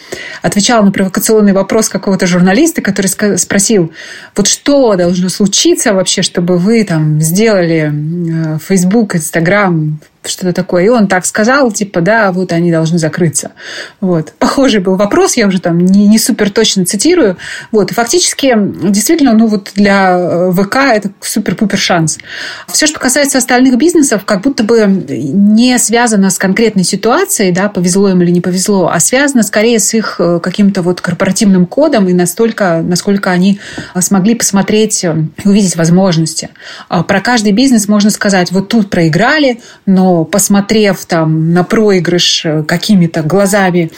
[0.42, 3.08] отвечал на провокационный вопрос какого-то журналиста, который
[3.38, 3.92] спросил,
[4.36, 10.84] вот что должно случиться вообще, чтобы вы там сделали э, Facebook, Instagram, что-то такое.
[10.84, 13.52] И он так сказал, типа, да, вот они должны закрыться.
[14.00, 14.32] Вот.
[14.38, 17.36] Похожий был вопрос, я уже там не, не супер точно цитирую.
[17.72, 17.90] Вот.
[17.90, 22.18] И фактически, действительно, ну вот для э, ВК это супер-пупер шанс.
[22.66, 28.10] Все, что касается остальных бизнесов, как будто бы не связано с конкретной ситуацией, да, повезло
[28.10, 32.12] им или не повезло, а связано скорее с их э, каким-то вот корпоративным кодом и
[32.12, 33.60] настолько, насколько они
[34.00, 35.08] смогли посмотреть и
[35.44, 36.50] увидеть возможности.
[36.88, 42.62] А про каждый бизнес можно сказать, вот тут проиграли, но посмотрев там на проигрыш э,
[42.62, 43.90] какими-то глазами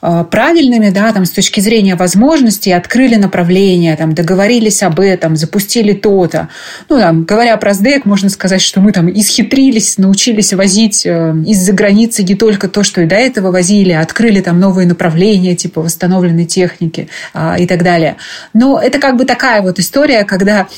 [0.00, 5.92] э, правильными, да, там, с точки зрения возможностей, открыли направление, там, договорились об этом, запустили
[5.92, 6.48] то-то.
[6.88, 11.72] Ну, там, говоря про СДЭК, можно сказать, что мы там исхитрились, научились возить э, из-за
[11.72, 16.46] границы не только то, что и до этого возили, открыли там новые направления, типа восстановленной
[16.46, 18.16] техники а, и так далее.
[18.54, 20.68] Но это как бы такая вот история, когда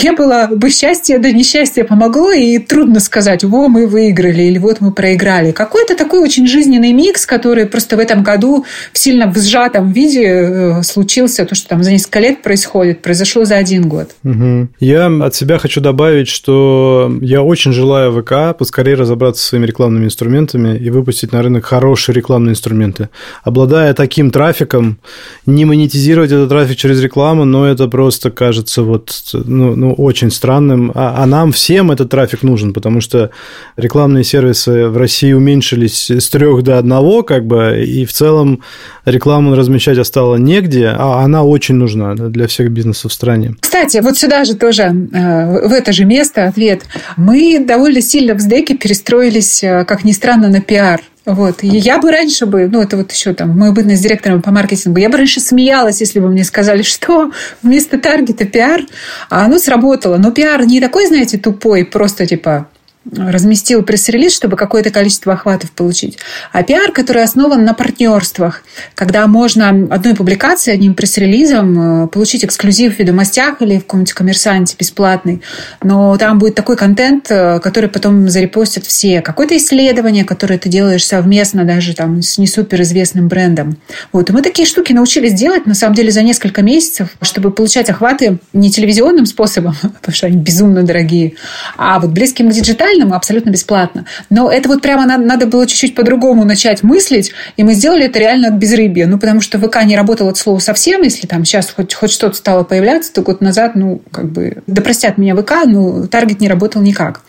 [0.00, 4.80] не было бы счастья, да несчастье помогло, и трудно сказать, во, мы выиграли, или вот
[4.80, 5.52] мы проиграли.
[5.52, 10.26] Какой-то такой очень жизненный микс, который просто в этом году в сильно в сжатом виде
[10.26, 14.10] э, случился, то, что там за несколько лет происходит, произошло за один год.
[14.24, 14.68] Угу.
[14.80, 20.06] Я от себя хочу добавить, что я очень желаю ВК поскорее разобраться со своими рекламными
[20.06, 23.08] инструментами и выпустить на рынок хорошие рекламные инструменты.
[23.42, 24.98] Обладая таким трафиком,
[25.46, 30.92] не монетизировать этот трафик через рекламу, но это просто кажется вот, ну, ну, очень странным.
[30.94, 33.30] А, а нам всем этот трафик нужен, потому что
[33.76, 38.60] рекламные сервисы в России уменьшились с трех до одного, как бы, и в целом
[39.04, 43.56] рекламу размещать осталось негде, а она очень нужна для всех бизнесов в стране.
[43.58, 46.82] Кстати, вот сюда же тоже, э, в это же место ответ.
[47.16, 51.00] Мы довольно сильно в СДЭКе перестроились, э, как ни странно, на пиар.
[51.24, 51.62] Вот.
[51.62, 54.98] И я бы раньше бы, ну, это вот еще там, мою бытность директором по маркетингу,
[54.98, 57.30] я бы раньше смеялась, если бы мне сказали, что
[57.62, 58.82] вместо таргета пиар,
[59.30, 60.16] а оно сработало.
[60.16, 62.68] Но пиар не такой, знаете, тупой, просто типа
[63.10, 66.18] разместил пресс-релиз, чтобы какое-то количество охватов получить.
[66.52, 68.62] А пиар, который основан на партнерствах,
[68.94, 74.76] когда можно одной публикацией, одним пресс-релизом э, получить эксклюзив в «Ведомостях» или в каком-нибудь коммерсанте
[74.78, 75.42] бесплатный.
[75.82, 79.20] Но там будет такой контент, э, который потом зарепостят все.
[79.20, 83.78] Какое-то исследование, которое ты делаешь совместно даже там с не суперизвестным брендом.
[84.12, 84.30] Вот.
[84.30, 88.38] И мы такие штуки научились делать, на самом деле, за несколько месяцев, чтобы получать охваты
[88.52, 91.34] не телевизионным способом, потому что они безумно дорогие,
[91.76, 94.06] а вот близким к диджитальному реальным абсолютно бесплатно.
[94.30, 98.18] Но это вот прямо надо, надо было чуть-чуть по-другому начать мыслить, и мы сделали это
[98.18, 99.06] реально от безрыбья.
[99.06, 102.36] Ну, потому что ВК не работал от слова совсем, если там сейчас хоть, хоть что-то
[102.36, 106.48] стало появляться, то год назад, ну, как бы, да простят меня ВК, но таргет не
[106.48, 107.22] работал никак.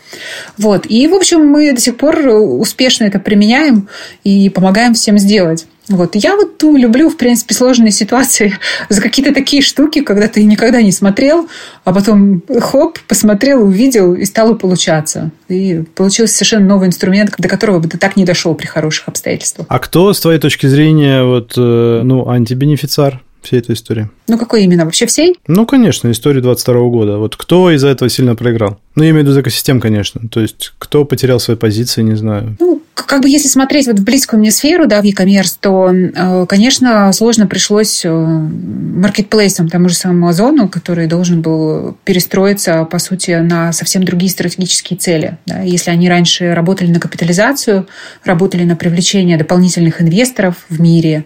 [0.58, 0.86] Вот.
[0.88, 3.88] И, в общем, мы до сих пор успешно это применяем
[4.22, 5.66] и помогаем всем сделать.
[5.88, 6.14] Вот.
[6.14, 8.58] Я вот ну, люблю, в принципе, сложные ситуации
[8.88, 11.48] за какие-то такие штуки, когда ты никогда не смотрел,
[11.84, 15.30] а потом хоп, посмотрел, увидел, и стало получаться.
[15.48, 19.66] И получился совершенно новый инструмент, до которого бы ты так не дошел при хороших обстоятельствах.
[19.68, 23.20] А кто, с твоей точки зрения, вот, э, ну, антибенефициар?
[23.44, 24.10] Всей этой истории.
[24.28, 24.84] Ну, какой именно?
[24.84, 25.36] Вообще всей?
[25.46, 27.18] Ну, конечно, история 22 года.
[27.18, 28.78] Вот кто из-за этого сильно проиграл?
[28.94, 30.20] Ну, я имею в виду экосистем, конечно.
[30.30, 32.56] То есть, кто потерял свои позиции, не знаю.
[32.60, 36.46] Ну, как бы если смотреть вот в близкую мне сферу, да, в e-commerce, то, э,
[36.48, 43.32] конечно, сложно пришлось э, маркетплейсам, тому же самому Озону, который должен был перестроиться, по сути,
[43.32, 45.38] на совсем другие стратегические цели.
[45.46, 45.60] Да.
[45.60, 47.86] Если они раньше работали на капитализацию,
[48.24, 51.24] работали на привлечение дополнительных инвесторов в мире,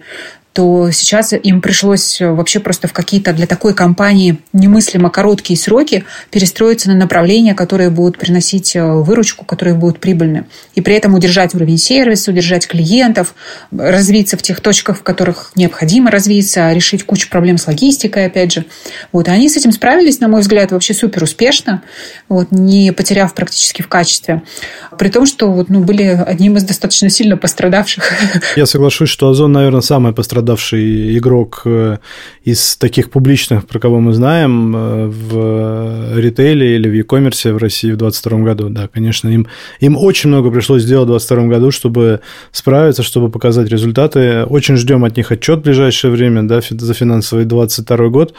[0.59, 6.03] то сейчас им пришлось вообще просто в какие-то для такой компании немыслимо короткие сроки
[6.33, 10.47] перестроиться на направления, которые будут приносить э, выручку, которые будут прибыльны.
[10.75, 13.37] И при этом удержать уровень сервиса, удержать клиентов,
[13.71, 18.65] развиться в тех точках, в которых необходимо развиться, решить кучу проблем с логистикой, опять же.
[19.13, 19.29] Вот.
[19.29, 21.83] И они с этим справились, на мой взгляд, вообще супер успешно,
[22.29, 24.43] вот, не потеряв практически в качестве.
[24.99, 28.13] При том, что вот, ну, были одним из достаточно сильно пострадавших.
[28.57, 31.99] Я соглашусь, что Озон, наверное, самый пострадавший пострадавший игрок э,
[32.45, 37.93] из таких публичных, про кого мы знаем, э, в ритейле или в e-commerce в России
[37.93, 38.69] в 2022 году.
[38.71, 39.47] Да, конечно, им,
[39.81, 42.21] им очень много пришлось сделать в 2022 году, чтобы
[42.53, 44.45] справиться, чтобы показать результаты.
[44.45, 48.35] Очень ждем от них отчет в ближайшее время да, за финансовый 2022 год.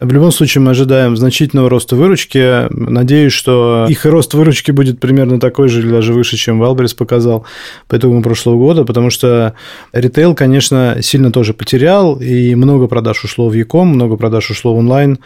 [0.00, 2.66] В любом случае мы ожидаем значительного роста выручки.
[2.70, 7.46] Надеюсь, что их рост выручки будет примерно такой же или даже выше, чем Wildberries показал
[7.86, 9.54] по итогам прошлого года, потому что
[9.92, 14.74] ритейл, конечно, сильно тоже тоже потерял, и много продаж ушло в e-com, много продаж ушло
[14.74, 15.18] в онлайн,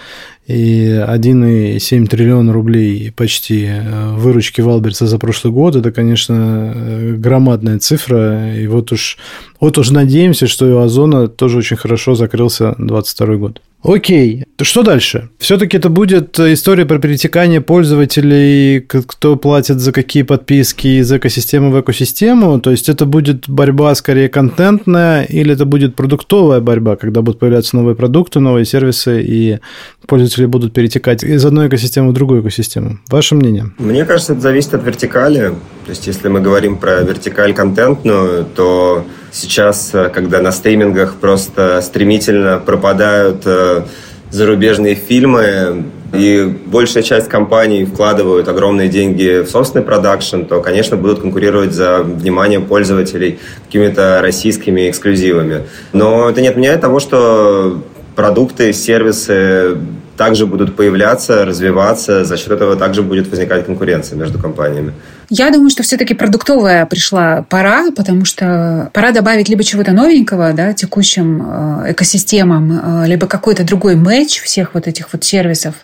[0.49, 7.79] и 1,7 триллиона рублей почти э, выручки Wildberries за прошлый год, это, конечно, э, громадная
[7.79, 9.19] цифра, и вот уж,
[9.61, 13.61] вот уж надеемся, что и Озона тоже очень хорошо закрылся 2022 год.
[13.83, 15.29] Окей, что дальше?
[15.39, 21.81] Все-таки это будет история про перетекание пользователей, кто платит за какие подписки из экосистемы в
[21.81, 22.59] экосистему.
[22.61, 27.77] То есть это будет борьба скорее контентная или это будет продуктовая борьба, когда будут появляться
[27.77, 29.59] новые продукты, новые сервисы и
[30.07, 32.99] пользователи будут перетекать из одной экосистемы в другую экосистему.
[33.09, 33.73] Ваше мнение?
[33.79, 35.53] Мне кажется, это зависит от вертикали.
[35.87, 41.81] То есть если мы говорим про вертикаль контентную, то сейчас, э, когда на стримингах просто
[41.81, 43.85] стремительно пропадают э,
[44.33, 51.21] зарубежные фильмы, и большая часть компаний вкладывают огромные деньги в собственный продакшн, то, конечно, будут
[51.21, 55.67] конкурировать за внимание пользователей какими-то российскими эксклюзивами.
[55.93, 57.81] Но это не отменяет того, что
[58.17, 59.77] продукты, сервисы
[60.17, 64.93] также будут появляться, развиваться, за счет этого также будет возникать конкуренция между компаниями.
[65.29, 70.73] Я думаю, что все-таки продуктовая пришла пора, потому что пора добавить либо чего-то новенького да,
[70.73, 75.75] текущим э, экосистемам, э, либо какой-то другой матч всех вот этих вот сервисов,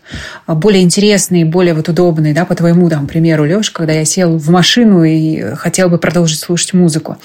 [0.47, 4.37] э, более интересный, более вот удобный, да, по твоему там примеру, Леш, когда я сел
[4.37, 7.17] в машину и хотел бы продолжить слушать музыку.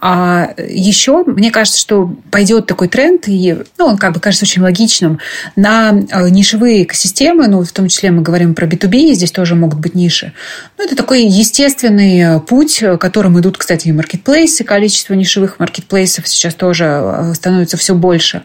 [0.00, 4.62] А еще, мне кажется, что пойдет такой тренд, и ну, он как бы кажется очень
[4.62, 5.18] логичным,
[5.56, 9.96] на нишевые экосистемы, ну, в том числе мы говорим про B2B, здесь тоже могут быть
[9.96, 10.32] ниши.
[10.76, 14.64] Ну, это такой естественный э, путь, э, которым идут, кстати, и маркетплейсы.
[14.64, 18.42] Количество нишевых маркетплейсов сейчас тоже э, становится все больше.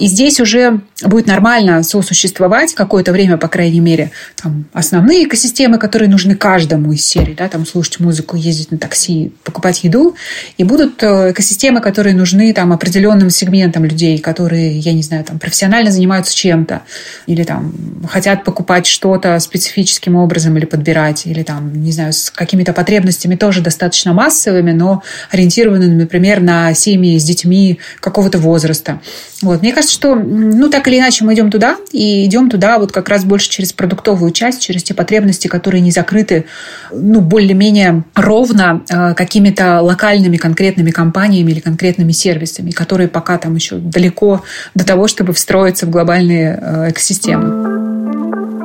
[0.00, 6.08] И здесь уже будет нормально сосуществовать какое-то время, по крайней мере, там, основные экосистемы, которые
[6.08, 10.16] нужны каждому из серии, да, там, слушать музыку, ездить на такси, покупать еду,
[10.56, 15.90] и будут экосистемы, которые нужны там, определенным сегментам людей, которые, я не знаю, там, профессионально
[15.90, 16.82] занимаются чем-то,
[17.26, 17.72] или там
[18.08, 23.60] хотят покупать что-то специфическим образом или подбирать, или там, не знаю, с какими-то потребностями тоже
[23.60, 29.00] достаточно массовыми, но ориентированными, например, на семьи с детьми какого-то возраста.
[29.42, 29.62] Вот.
[29.62, 33.08] Мне кажется, что, ну, так или иначе мы идем туда, и идем туда вот как
[33.08, 36.44] раз больше через продуктовую часть, через те потребности, которые не закрыты,
[36.92, 43.76] ну, более-менее ровно э, какими-то локальными конкретными компаниями или конкретными сервисами, которые пока там еще
[43.76, 44.42] далеко
[44.74, 47.97] до того, чтобы встроиться в глобальные э, экосистемы.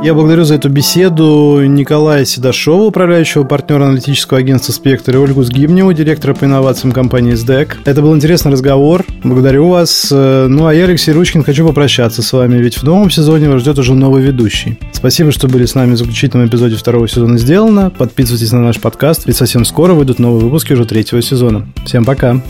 [0.03, 5.93] Я благодарю за эту беседу Николая Седашова, управляющего партнера аналитического агентства «Спектр», и Ольгу Сгибневу,
[5.93, 7.77] директора по инновациям компании «СДЭК».
[7.85, 9.05] Это был интересный разговор.
[9.23, 10.09] Благодарю вас.
[10.11, 13.79] Ну, а я, Алексей Ручкин, хочу попрощаться с вами, ведь в новом сезоне вас ждет
[13.79, 14.77] уже новый ведущий.
[14.91, 17.89] Спасибо, что были с нами в заключительном эпизоде второго сезона «Сделано».
[17.89, 21.65] Подписывайтесь на наш подкаст, ведь совсем скоро выйдут новые выпуски уже третьего сезона.
[21.85, 22.41] Всем пока!